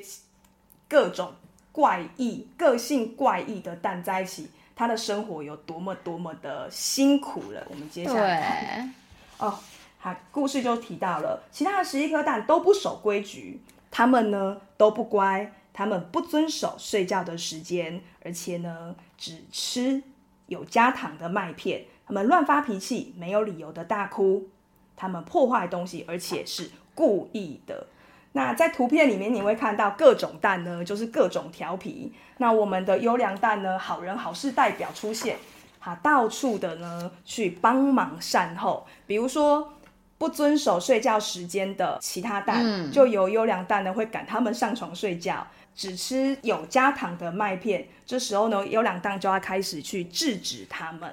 [0.87, 1.33] 各种
[1.71, 7.65] 怪异、个性怪异的蛋在一起，他的生活有多么多么的辛苦了。
[7.69, 8.93] 我们接下来看
[9.37, 9.59] 哦，
[9.97, 15.51] 好，故事就提到了，其他的十一颗蛋都不守规矩，他们呢都不乖。
[15.73, 20.01] 他们不遵守睡觉的时间，而且呢，只吃
[20.47, 21.85] 有加糖的麦片。
[22.07, 24.47] 他们乱发脾气，没有理由的大哭。
[24.95, 27.85] 他们破坏东西，而且是故意的。
[28.33, 32.13] 那在图片里面你会看到各种蛋呢，就是各种调皮。
[32.37, 35.37] 那我们的优良蛋呢，好人好事代表出现，
[35.79, 38.85] 他到处的呢去帮忙善后。
[39.05, 39.73] 比如说
[40.17, 45.45] 不遵守睡觉时间的其他蛋，嗯、就由优良蛋呢会赶他们上床睡觉。
[45.75, 51.07] 只吃有加糖的麦片，这时候呢，优良蛋就要开始去制止他们。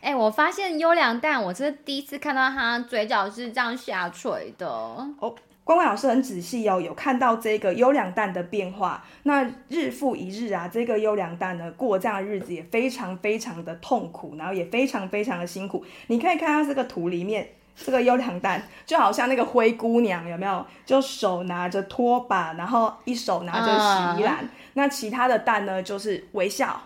[0.00, 4.66] 哎、欸，我发现优良蛋，我是第一次看到他嘴角是这样下垂的。
[4.66, 5.34] 哦，
[5.68, 9.04] 冠冠老师很仔细哦，有看到这个优良蛋的变化。
[9.24, 15.84] 那日复一日啊，这个优良蛋呢，过这样的日子也非常非常的痛苦，然后也非常非常的辛苦。
[16.06, 17.46] 你可以看到这个图里面。
[17.76, 20.66] 这个优良蛋就好像那个灰姑娘，有没有？
[20.86, 24.38] 就手拿着拖把，然后一手拿着洗衣篮。
[24.40, 26.80] 嗯、那其他的蛋呢，就是微笑、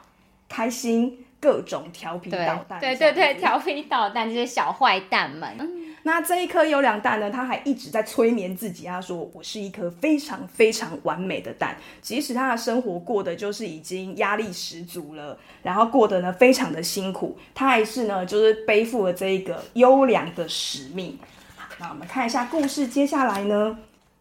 [0.51, 2.79] 开心，各种调皮捣蛋。
[2.79, 5.57] 对对对，调皮捣蛋这些小坏蛋们。
[6.05, 21.19] 那这一颗优良蛋呢，它还一直在催眠自己，他说：“我是一颗非常非常完美的蛋。”即使它的生活过得就是已经压力十足了，然后过得呢非常的辛苦，它还是呢就是背负了这一个优良的使命。
[21.79, 23.79] 那我们看一下故事接下来呢。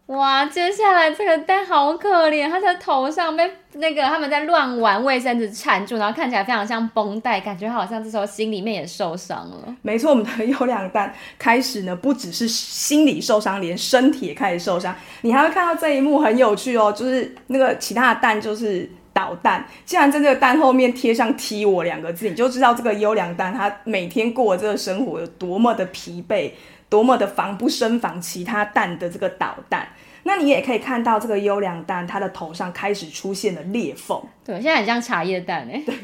[0.08, 9.74] 哇，接下来这个蛋好可怜，它的头上被那个他们在乱玩卫生纸缠住，然后看起来非常像绷带，感觉好像这时候心里面也受伤了。
[9.82, 14.94] 没错，我们的优良蛋开始呢，不只是心理受伤，连身体也开始受伤。
[15.22, 26.52] 你还会看到这一幕很有趣哦，就是那个其他的蛋就是捣蛋，竟然在这个蛋后面贴上“踢我”两个字，你就知道这个优良蛋他每天过的这个生活有多么的疲惫。
[26.92, 29.88] 多么的防不胜防其他蛋的这个导弹，
[30.24, 34.22] 那你也可以看到这个优良蛋，它的头上开始出现了裂缝。
[34.44, 35.82] 对，现在很像茶叶蛋哎。
[35.86, 35.96] 对，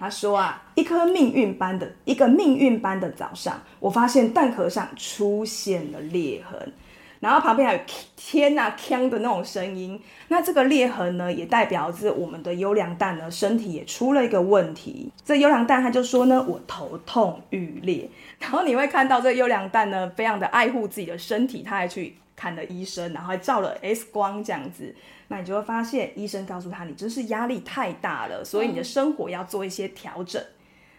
[0.00, 6.72] 他说啊，一颗命运般的一个命运般的早上，我发现蛋壳上出现了裂痕。
[7.20, 7.80] 然后旁边还有
[8.16, 15.12] 天呐锵的那种声音，那这个裂痕呢，也代表着我们的优良蛋呢，身体也出了一个问题。
[15.22, 18.08] 这优良蛋他就说呢，我头痛欲裂。
[18.40, 24.92] 然后你会看到这优良蛋呢，非常的爱护自己的身体，他还去看了医生，然后还照了 X 光这样子。
[25.28, 30.42] 那你就会发现，医生告诉他，你真是压力太大了，所以你的生活要做一些调整。
[30.42, 30.46] 嗯、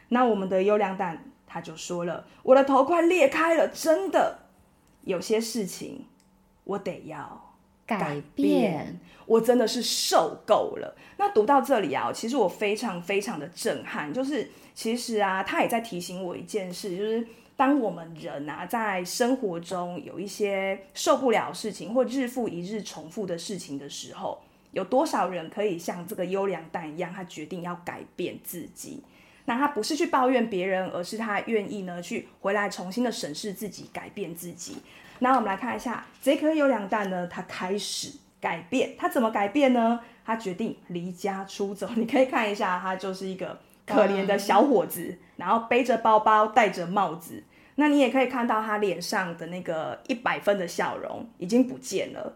[0.10, 4.40] 那我们的优良蛋他就说了，我的头快裂开了，真的
[5.04, 6.06] 有些事情。
[6.64, 7.51] 我得要
[8.00, 10.96] 改变，我真的是受够了。
[11.18, 14.14] 那读到这里啊，其实我非常非常的震撼。
[14.14, 24.42] 就是其实啊，他也在提醒我一件事，就是当我们人啊在生活中有一些受不了事情，或日复一日重复的事情的时候，
[24.72, 29.04] 有多少人可以像这个优良蛋一样，他决定要改变自己？
[29.46, 34.78] 那他不是去抱怨别人，而是他愿意呢去回来重新的审视自己，改变自己。
[35.24, 40.00] 那我们来看一下这颗优良蛋呢，他开始改变，他怎么改变呢？
[40.26, 41.88] 他决定离家出走。
[41.96, 47.44] 你可以看一下，他就是一个可怜的小伙子，嗯、然后背着包包，戴着帽子。
[47.76, 52.34] 那你也可以看到他脸上的那个一百分的笑容已经不见了。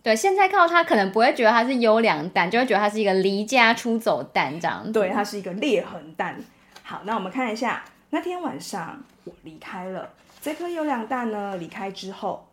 [0.00, 4.92] 对，现在看到他可能不会觉得他是优良蛋，就会觉得他是一个离家出走蛋这样子。
[4.92, 6.38] 对，他是一个裂痕蛋。
[6.84, 10.08] 好，那我们看一下那天晚上我离开了
[10.40, 11.56] 这颗优良蛋呢。
[11.56, 12.48] 离开之后，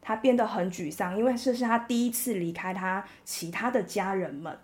[0.00, 4.58] 他变得很沮丧，因为这是他第一次离开他其他的家人们。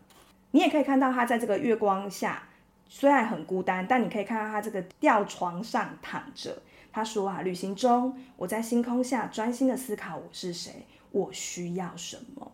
[0.51, 2.49] 你也可以看到他在这个月光下，
[2.89, 6.63] 虽然很孤单，但你可以看到他这个吊床上躺着。
[6.93, 12.53] 他说啊，旅行中我在星空下专心的思考我是谁，我需要什么。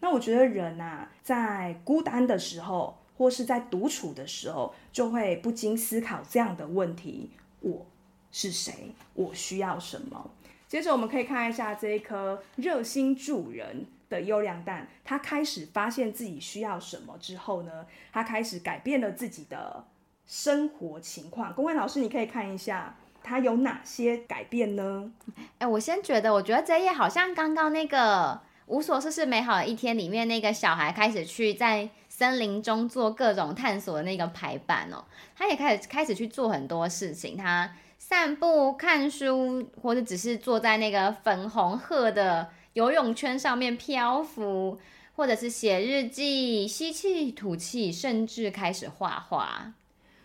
[0.00, 2.98] 那我觉得人啊，在孤单的时候。
[3.14, 7.30] 或是在独处的时候，就会不禁思考这样的问题：
[7.60, 7.86] 我
[8.32, 8.92] 是谁？
[9.14, 10.30] 我需要什么？
[10.66, 19.84] 接着，我们可以看一下这一颗热心助人的优良蛋，他开始发现自己需要什么之后呢，他开始改变了自己的
[20.26, 21.54] 生活情况。
[21.54, 25.12] 公文老师，你可以看一下他有哪些改变呢？
[25.58, 31.90] 哎，我先觉得，我觉得这页好像刚刚那个无所事事美好的一天里面那个小孩开始去在。
[32.12, 35.02] 森林中做各种探索的那个排版哦，
[35.34, 37.38] 他也开始开始去做很多事情。
[37.38, 37.68] 他
[38.12, 44.78] 散步、看书，或者只是坐在那个粉红褐的游泳圈上面漂浮，
[45.14, 49.72] 或者是写日记、吸气、吐气，甚至开始画画。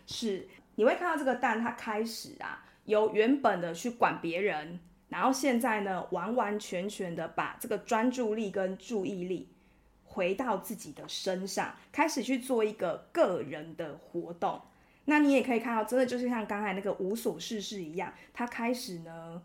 [0.05, 9.47] 是，你会看到这个蛋，它开始啊，由原本的去管别人，然后现在呢，完完全全的把这个专注力跟注意力。
[10.03, 14.61] 回到自己的身上，开始去做一个个人的活动。
[15.09, 19.41] 那你也可以看到，真的就是像刚才那个无所事事一样，他开始呢，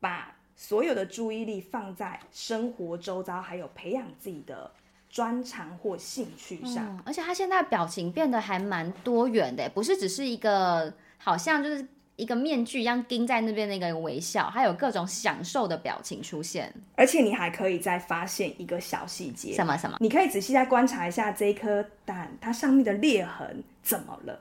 [0.00, 4.70] 把所有的注意力放在生活周遭，还有培养自己的
[5.08, 6.84] 专长或兴趣上。
[6.84, 11.86] 嗯，而且他现在表情变得还蛮多元的，不是只是一个，好像就是。
[12.16, 16.72] 一个面具一样盯在那边那个微笑，还有各种享受的表情出现。
[16.94, 19.96] 而且你还可以再发现一个小细节，什么什么？
[19.98, 24.40] 你可以仔细再观察一下这一颗蛋，它上面的裂痕怎么了？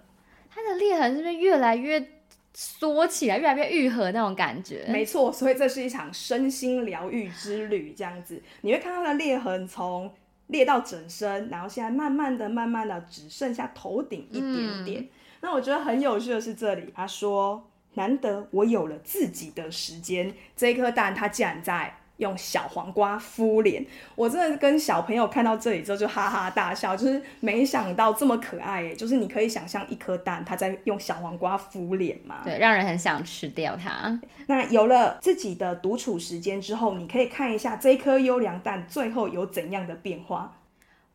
[0.54, 2.06] 它的裂痕是不是越来越
[2.54, 4.86] 缩起来，越来越愈合那种感觉？
[4.88, 7.94] 没错，所以这是一场身心疗愈之旅。
[7.98, 10.14] 这样子，你会看到它的裂痕从
[10.48, 15.02] 裂到整身，然后现在慢慢的、慢慢的只剩下头顶一点点。
[15.02, 15.10] 嗯
[15.46, 23.86] 那我觉得很有趣的是这里，他说：“难得我有了自己的时间。”这一颗蛋，它竟然在用小黄瓜敷脸。
[24.16, 28.96] 我真的是跟小朋友看到这里之后就哈哈大笑，就是没想到这么可爱耶！
[28.96, 32.42] 就是你可以想象一颗蛋，它在用小黄瓜敷脸嘛？
[32.44, 34.20] 对，让人很想吃掉它。
[34.48, 40.58] 那有了自己的独处时间之后，你可以看一下这一颗优良蛋最后有怎样的变化。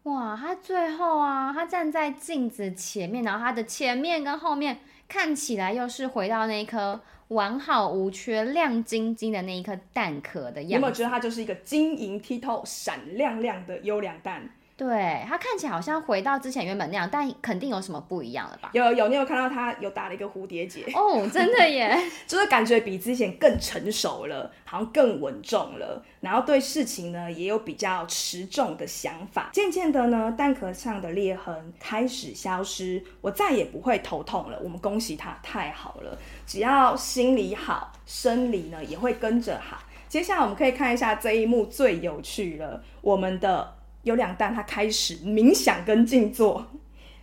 [0.09, 4.79] 哇，他最后啊，他站在镜子前面，然后他的前面跟后面
[5.09, 10.75] 看起来又是回到那一颗完好无缺、亮晶晶的那一颗蛋壳的样子。
[10.75, 14.49] 有没有觉得它就是一个晶莹剔透、闪亮亮的优良蛋？
[14.79, 18.71] 对，他看起来好像回到之前原本那样，但肯定有什么不一样了吧？
[18.73, 29.51] 有有，你有看到他有打了一个蝴蝶结哦，真的耶， 就是感觉比之前更成熟了，好像更稳重了，然后对事情呢也有比较持重的想法。
[29.53, 34.61] 渐渐的呢，蛋壳上的裂痕开始消失，我再也不会头痛了。
[34.63, 36.17] 我们恭喜他，太好了！
[36.47, 39.83] 只要心理好，生理呢也会跟着好。
[40.09, 43.78] 接下来我们可以看一下这一幕最有趣了，我们的。
[44.09, 46.67] 优良蛋，他开始冥想跟静坐。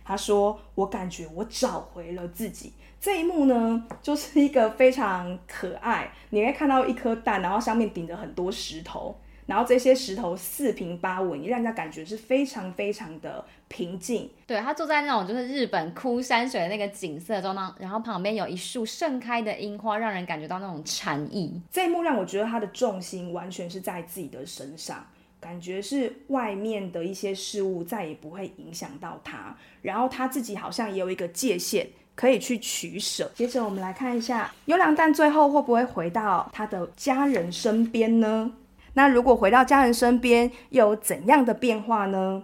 [0.04, 6.10] 他说：“我感觉我找回了自己。”这一幕呢，就是一个非常可爱。
[6.30, 9.16] 你会看到一颗蛋，然后上面顶着很多石头，
[9.46, 14.30] 然后这些石头四平八稳，让人家感觉是非常非常的平静。
[14.46, 21.60] 对，他坐在那种就是日本枯山水的那个景色中呢，然后旁边有一束盛开的樱花，让人感觉到那种禅意。
[21.72, 25.04] 这一幕让我觉得他的重心完全是在自己的身上。
[25.46, 31.86] 感觉是外面的一些事物再也不会影响到他，然后他自己好像也有一个界限
[32.16, 33.30] 可以去取舍。
[33.32, 38.54] 接着我们来看一下优良蛋最后会不会回到他的家人身边呢？
[38.94, 42.42] 那如果回到家人身边，又有怎样的变化呢？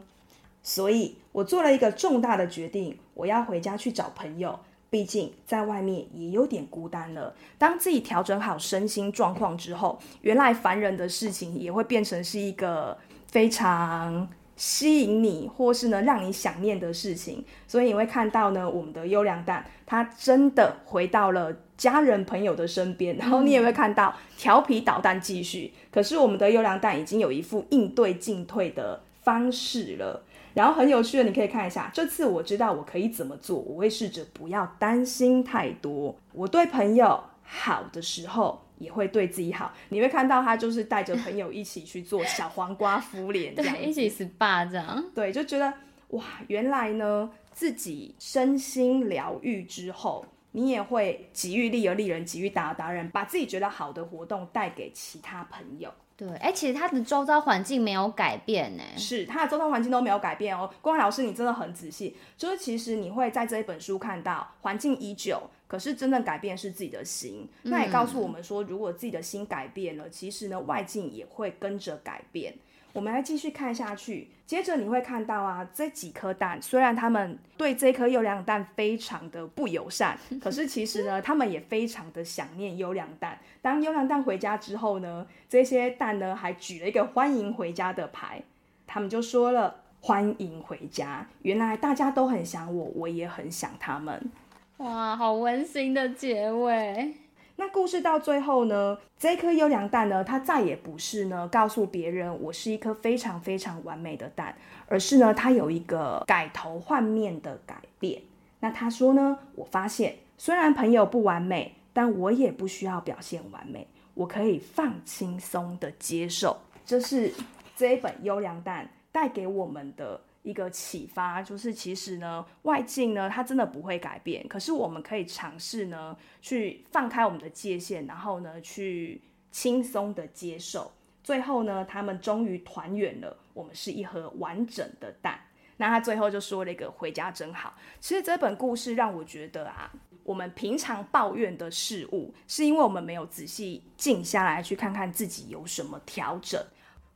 [0.62, 4.60] 所以我做了一个重大的决定，我要回家去找朋友。
[4.92, 7.34] 毕竟在外面也有点孤单了。
[7.56, 17.42] 当自己调整好身心状况之后，原来烦人的事情也会变成是一个非常吸引你，或是呢让你想念的事情。
[17.66, 25.72] 所以你会看到呢，我们的优良蛋它真的回到了家人朋友的身边，然后你也会看到调皮捣蛋继续。
[25.90, 30.22] 可是我们的优良蛋已经有一副应对进退的方式了。
[30.54, 36.14] 然后很有趣的，你可以看一下，这次我知道我可以怎么做，我会试着不要担心太多。
[36.32, 39.72] 我对朋友好的时候，也会对自己好。
[39.88, 45.04] 你会看到他就是带着朋友一起去做小黄瓜敷脸，对，一起 SPA 这样。
[45.14, 45.72] 对，就觉得
[46.08, 55.90] 哇，原来呢，自己身心疗愈之后，你也会己欲立而利人，己欲达而达人，把自己觉得好的活动带给其他朋友。
[56.24, 60.70] 对，哎，其实他的周遭环境没有改变呢，是他的周遭环境都没有改变哦。
[60.80, 67.48] 光老师，你真的很仔细，就是其实你会在这一本书看到环境依旧，可是真正改变是自己的心。
[67.62, 72.54] 那也告诉我们说，如果自己的心改变了，其实呢，外境也会跟着改变。
[72.92, 83.38] 我们来继续看下去，接着你会看到啊，这几颗蛋虽然他们对这颗优良蛋非常的不友善， 可是其实呢，他们也非常的想念优良蛋。
[83.62, 88.42] 当优良蛋回家之后呢，这些蛋呢还举了一个欢迎回家的牌，
[88.86, 91.26] 他们就说了欢迎回家。
[91.42, 94.30] 原来大家都很想我，我也很想他们。
[94.78, 97.14] 哇，好温馨的结尾。
[97.62, 104.52] 那故事到最后呢，这颗优良蛋呢，它再也不是呢告诉别人我是一颗非常非常完美的蛋，
[104.88, 108.20] 而是呢，它有一个改头换面的改变。
[108.58, 116.56] 那他说呢，我发现虽然朋友不完美，但我也不需要表现完美，我可以放轻松的接受。
[116.84, 117.32] 这是
[117.76, 120.20] 这一本优良蛋带给我们的。
[120.42, 124.46] 一个启发就是，其实呢，外境呢，它真的不会改变。
[124.48, 130.92] 可是我们可以尝试呢，去放开我们的界限，然后呢，去轻松的接受。
[131.22, 133.36] 最后呢，他们终于团圆了。
[133.54, 135.38] 我们是一盒完整的蛋。
[135.76, 137.74] 那他最后就说了一个“回家真好”。
[138.00, 139.92] 其实这本故事让我觉得啊，
[140.24, 146.60] 我们平常抱怨的事物，是因为我们没有仔细静下来去看看自己有什么调整。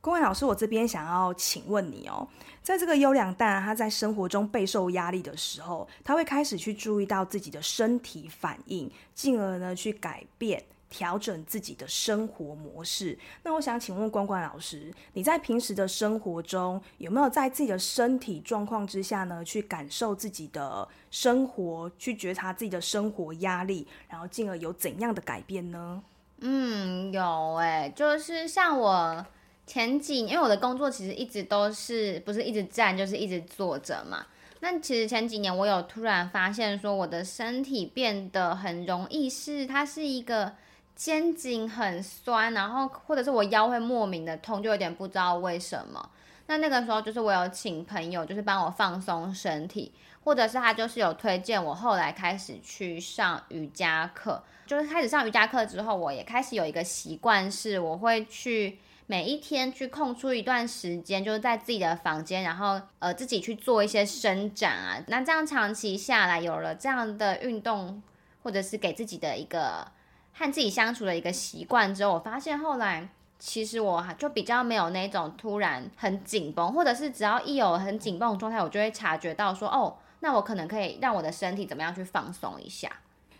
[0.07, 2.25] 公文老师，我这边想要请问你哦，
[2.63, 13.19] 在这个优良蛋，他在生活中备受压力的时候，他会开始去注意到自己的身体反应，进而呢去改变、调整自己的生活模式。
[13.43, 26.01] 那我想请问关关老师，你在平时的生活中有没有在自己的身体状况之下呢，去感受自己的生活，去觉察自己的生活压力，然后进而有怎样的改变呢？
[26.39, 29.25] 嗯，有哎，就是像我。
[29.67, 34.25] 前几，因为我的工作其实一直都是不是一直站，就是一直坐着嘛。
[34.61, 40.53] 那其实前几年我有突然发现说，我的身体变得很容易是它是一个
[40.95, 46.09] 肩颈很酸，然后或者是我腰会莫名的痛，就有点不知道为什么。
[46.47, 49.91] 那那个时候就是我有请朋友，就是帮我放松身体，
[50.23, 54.41] 或者是他就是有推荐我后来开始去上瑜伽课。
[54.65, 58.79] 就是开始上瑜伽课之后，我也开始有一个习惯，是我会去。
[59.09, 65.01] 每一天去空出一段时间，就是在自己的房间，然后呃自己去做一些伸展啊。
[65.07, 68.03] 那这样长期下来，有了这样的运动，
[68.43, 69.87] 或者是给自己的一个
[70.33, 73.07] 和自己相处的一个习惯之后，我发现后来
[73.39, 82.91] 其实我就比较没有那种突然很紧绷，或者是只要一有很紧绷的状态，我就会察觉到说，哦，那我可能可以让我的身体怎么样去放松一下。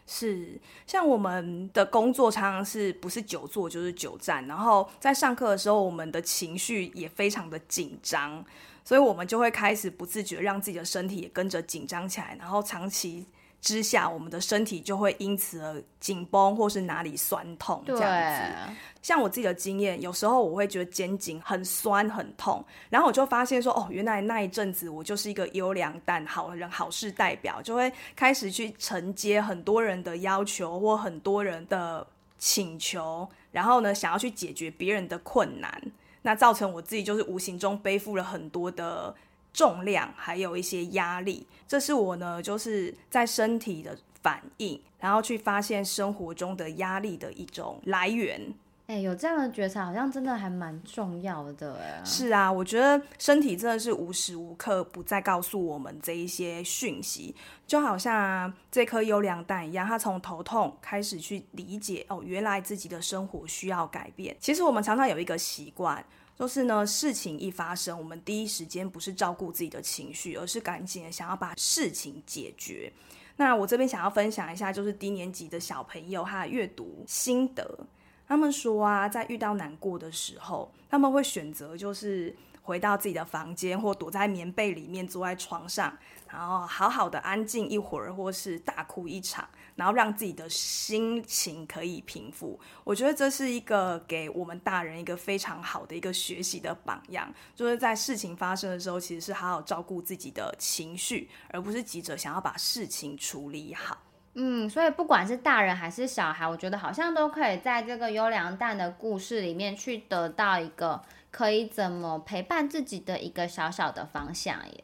[0.10, 8.44] 是，像我们的工作常常是不是久坐就是久站，然后在上课的时候，我们的情绪也非常的紧张，
[8.86, 13.28] 所以我们就会开始不自觉让自己的身体也跟着紧张起来，然后长期
[13.68, 18.74] 之下，我们的身体就会因此而紧绷，或是哪里酸痛这样子。
[19.02, 32.08] 像我自己的经验，有时候我会觉得肩颈很酸很痛，然后我就发现说，哦，原来那一阵子我就是一个优良蛋好人好事代表，就会开始去承接很多人的要求或很多人的
[32.38, 35.92] 请求，然后呢，想要去解决别人的困难，
[36.22, 39.14] 那造成我自己就是无形中背负了很多的。
[39.58, 48.40] 重量还有一些压力，这是我呢，就是在身体的反应，然后去发现生活中的压力的一种来源。
[48.86, 52.00] 哎，有这样的觉察，好像真的还蛮重要的哎。
[52.06, 57.36] 是啊，我觉得身体真的是无时无刻不在告诉我们这一些讯息，
[57.66, 64.38] 就好像啊，这颗优良蛋一样，它从头痛开始去理解哦，原来自己的生活需要改变。
[64.40, 66.06] 其实我们常常有一个习惯。
[66.38, 72.92] 就是呢，事情一发生，我们第一时间不是照顾自己的情绪，而是赶紧的想要把事情解决。
[73.36, 77.80] 那我这边想要分享一下，就是低年级的小朋友他的阅读心得。
[78.28, 85.98] 他们说啊，在遇到难过的时候，他们会选择就是回到自己的房间，或躲在棉被里面，坐在床上，
[86.30, 92.60] 然后好好的安静一会儿，或是大哭一场，然后让自己的心情可以平复。
[92.84, 103.98] 我觉得这是一个给我们大人一个非常好的一个学习的榜样，就是在事情发生的时候，其实是好好照顾自己的情绪，而不是急着想要把事情处理好。
[104.40, 111.02] 嗯，所以不管是大人还是小孩，我觉得好像都可以在这个优良蛋的故事里面去得到一个
[111.32, 114.84] 可以怎么陪伴自己的一个小小的方向耶。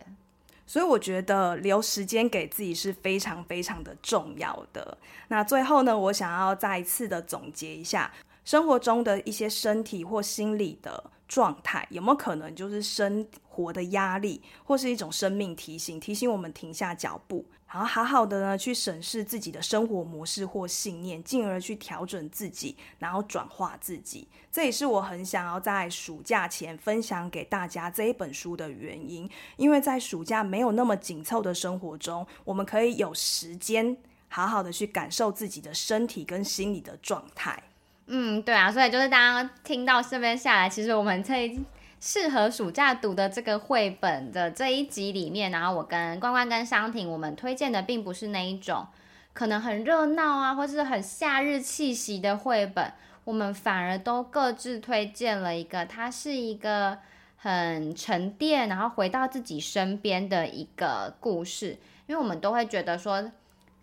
[0.66, 4.98] 所以我觉得留时间给自己是非常非常的重要的。
[5.28, 8.12] 那最后呢，我想要再一次的总结一下，
[8.46, 11.04] 生活中的一些身体或心理的
[11.34, 17.44] 状态，有没有可能就是生活的压力，或是一种生命提醒，提醒我们停下脚步。
[17.72, 24.28] 然后好好的呢，去审视自己的生活模式或信念，进而去调整自己，然后转化自己。
[24.52, 29.28] 这也是我很想要在暑假前分享给大家这一本书的原因。
[29.58, 37.64] 因为在暑假没有那么紧凑的生活中，我们可以有时间好好的去感受自己的身体跟心理的状态。
[38.08, 41.60] 嗯，对啊，所以就是大家听到这边下来，其实我们这。
[42.06, 48.86] 适合暑假读的这个绘本的这一集里面，然后我跟关关跟商婷，我们推荐的并不是那一种
[49.32, 52.92] 可能很热闹啊，或是很夏日气息的绘本，
[53.24, 56.98] 我们反而都各自推荐了一个，它是一个
[57.38, 61.78] 很沉淀，然后回到自己身边的一个故事，
[62.08, 63.32] 因为我们都会觉得说，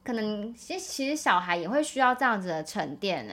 [0.05, 3.33] 可能其实其实小孩也会需要这样子的沉淀呢。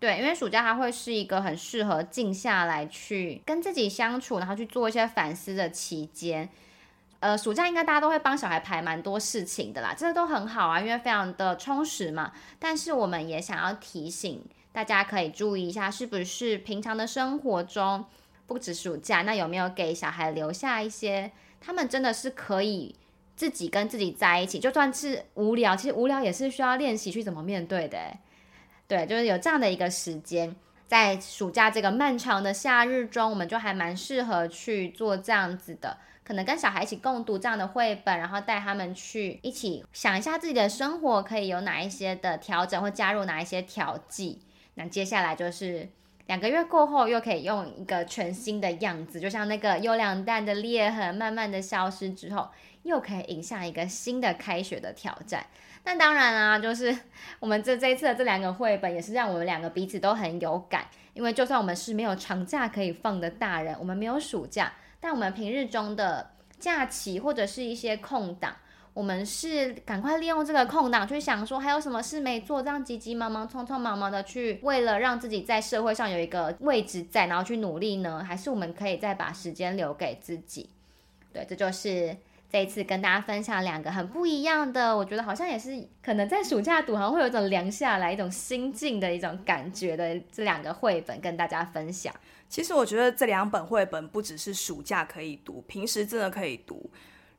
[0.00, 6.48] 对，因为暑假它会是一个很适合静下来去跟自己相处，然后去做一些反思的期间。
[7.20, 12.32] 呃，暑假应该大家都会帮小孩排蛮多事情的啦，这个都很好啊，因为非常的充实嘛。
[12.58, 18.04] 但是我们也想要提醒大家，可以注意一下，是不是平常的生活中，
[18.46, 21.32] 不止暑假，那有没有给小孩留下一些，
[21.62, 22.94] 他们真的是可以
[23.34, 27.98] 自己跟自己在一起，就算是无聊，其实无聊也是需要练习去怎么面对的。
[28.86, 30.54] 对，就是有这样的一个时间，
[30.86, 44.40] 在暑假这个漫长的夏日中，我们就还蛮适合去做这样子的，可能跟小孩一起共读这样的绘本，然后带他们去一起想一下自己的生活可以有哪一些的调整，或加入哪一些调剂。
[44.74, 45.88] 那接下来就是
[46.26, 52.50] 两个月过后，又可以用一个全新的样子，就像那个优良蛋的裂痕慢慢的消失之后，
[52.82, 55.46] 又可以迎向一个新的开学的挑战。
[55.86, 56.96] 那当然啊，就是
[57.38, 60.86] 我们这这一次的这两个绘本，也是让我们两个彼此都很有感。
[61.12, 68.56] 因为就算我们是没有长假可以放的大人，我们没有暑假，但我们平日中的假期或者是一些空档，
[68.94, 78.24] 我们是赶快利用这个空档去想说还有什么事没做，这样急急忙忙、匆匆忙忙的去为了让自己在社会上有一个位置在，然后去努力呢？
[78.26, 80.70] 还是我们可以再把时间留给自己？
[81.32, 82.16] 对，这就是。
[82.54, 92.14] 这一次跟大家分享两个很不一样的，我觉得好像也是可能在暑假读，好像会有一种凉下来、一种心境的一种感觉的这两个绘本跟大家分享。
[92.48, 96.88] 其实我觉得这两本绘本不只是暑假可以读，平时真的可以读。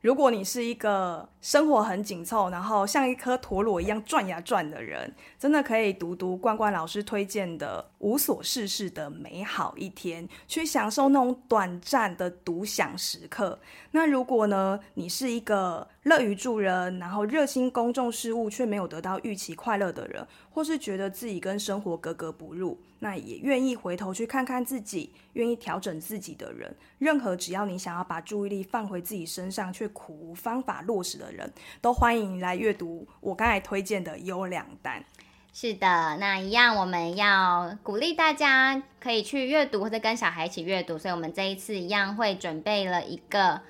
[0.06, 13.58] 如果你是一个生活很紧凑，然后像一颗陀螺一样转呀转的人，真的可以读读冠冠老师推荐的《无所事事的美好一天》，去享受那种短暂的独享时刻。
[13.90, 35.04] 那如果呢，你是一个乐于助人，然后热心公众事务却没有得到预期快乐的人，或是觉得自己跟生活格格不入，那也愿意回头去看看自己，愿意调整自己的人，任何只要你想要把注意力放回自己身上却苦无方法落实的人，都欢迎来阅读我刚才推荐的优良单。
[35.52, 43.60] 是的，那一样我们要鼓励大家可以去阅读，或者跟小孩一起阅读，所以我们这一次一样会准备了一个。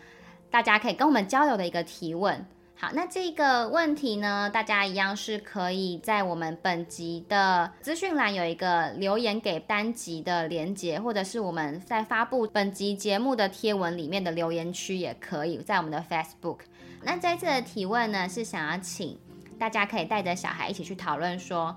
[0.50, 2.46] 大家可以跟我们交流的一个提问。
[2.78, 16.58] 好，那这个问题呢，大家一样是可以在我们本集的资讯栏有一个留言给单集的连结，或者是我们在发布本集节目的贴文里面的留言区也可以，在我们的 Facebook。
[17.02, 19.18] 那这次的提问呢，是想要请
[19.58, 21.74] 大家可以带着小孩一起去讨论说，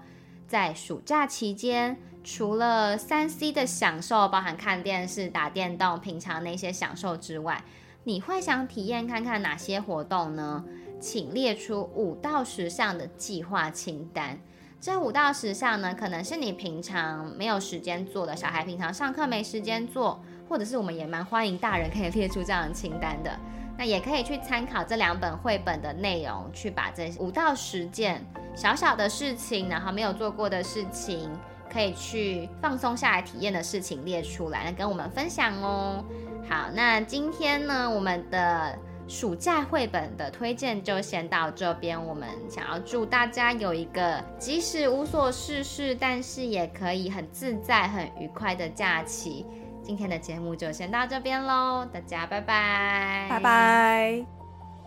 [0.47, 7.63] 在暑假期间，除了三 C 的享受，包含看电视、打电动、平常那些享受之外，
[8.09, 10.65] 你会想体验看看哪些活动呢？
[10.99, 14.39] 请列出五到十项的计划清单。
[14.81, 23.29] 这五到十项呢，可能是你平常没有时间做的，小孩平常上课没时间做，或者是我们也蛮欢迎大人可以列出这样的清单的。
[23.77, 31.29] 那也可以去参考这两本绘本的内容，去把这五到十件小小的事情，然后没有做过的事情，
[31.71, 36.03] 可以去放松下来体验的事情列出来，来跟我们分享哦。
[36.47, 38.77] 好，那今天呢，我们的
[39.07, 42.03] 暑假绘本的推荐就先到这边。
[42.03, 49.45] 我们想要祝大家有一个即使无所事事，但是也可以很自在、很愉快的假期。
[49.81, 54.25] 今天的节目就先到这边喽，大家拜拜，拜拜。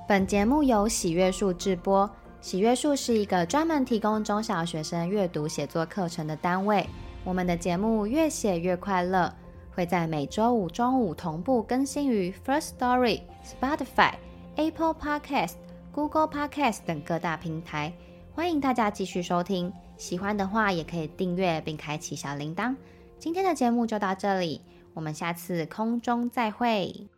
[0.08, 6.86] 本节目由喜悦树制播，喜悦树是一个专门提供中小学生阅读写作课程的单位。
[7.24, 9.32] 我们的节目越写越快乐，
[9.74, 14.14] 会在每周五中午同步更新于 First Story、Spotify、
[14.56, 15.54] Apple Podcast、
[15.92, 17.92] Google Podcast 等各大平台。
[18.34, 22.74] 欢迎大家继续收听，喜欢的话也可以订阅并开启小铃铛。
[23.18, 24.62] 今天的节目就到这里。
[24.94, 27.11] 我们下次空中再会。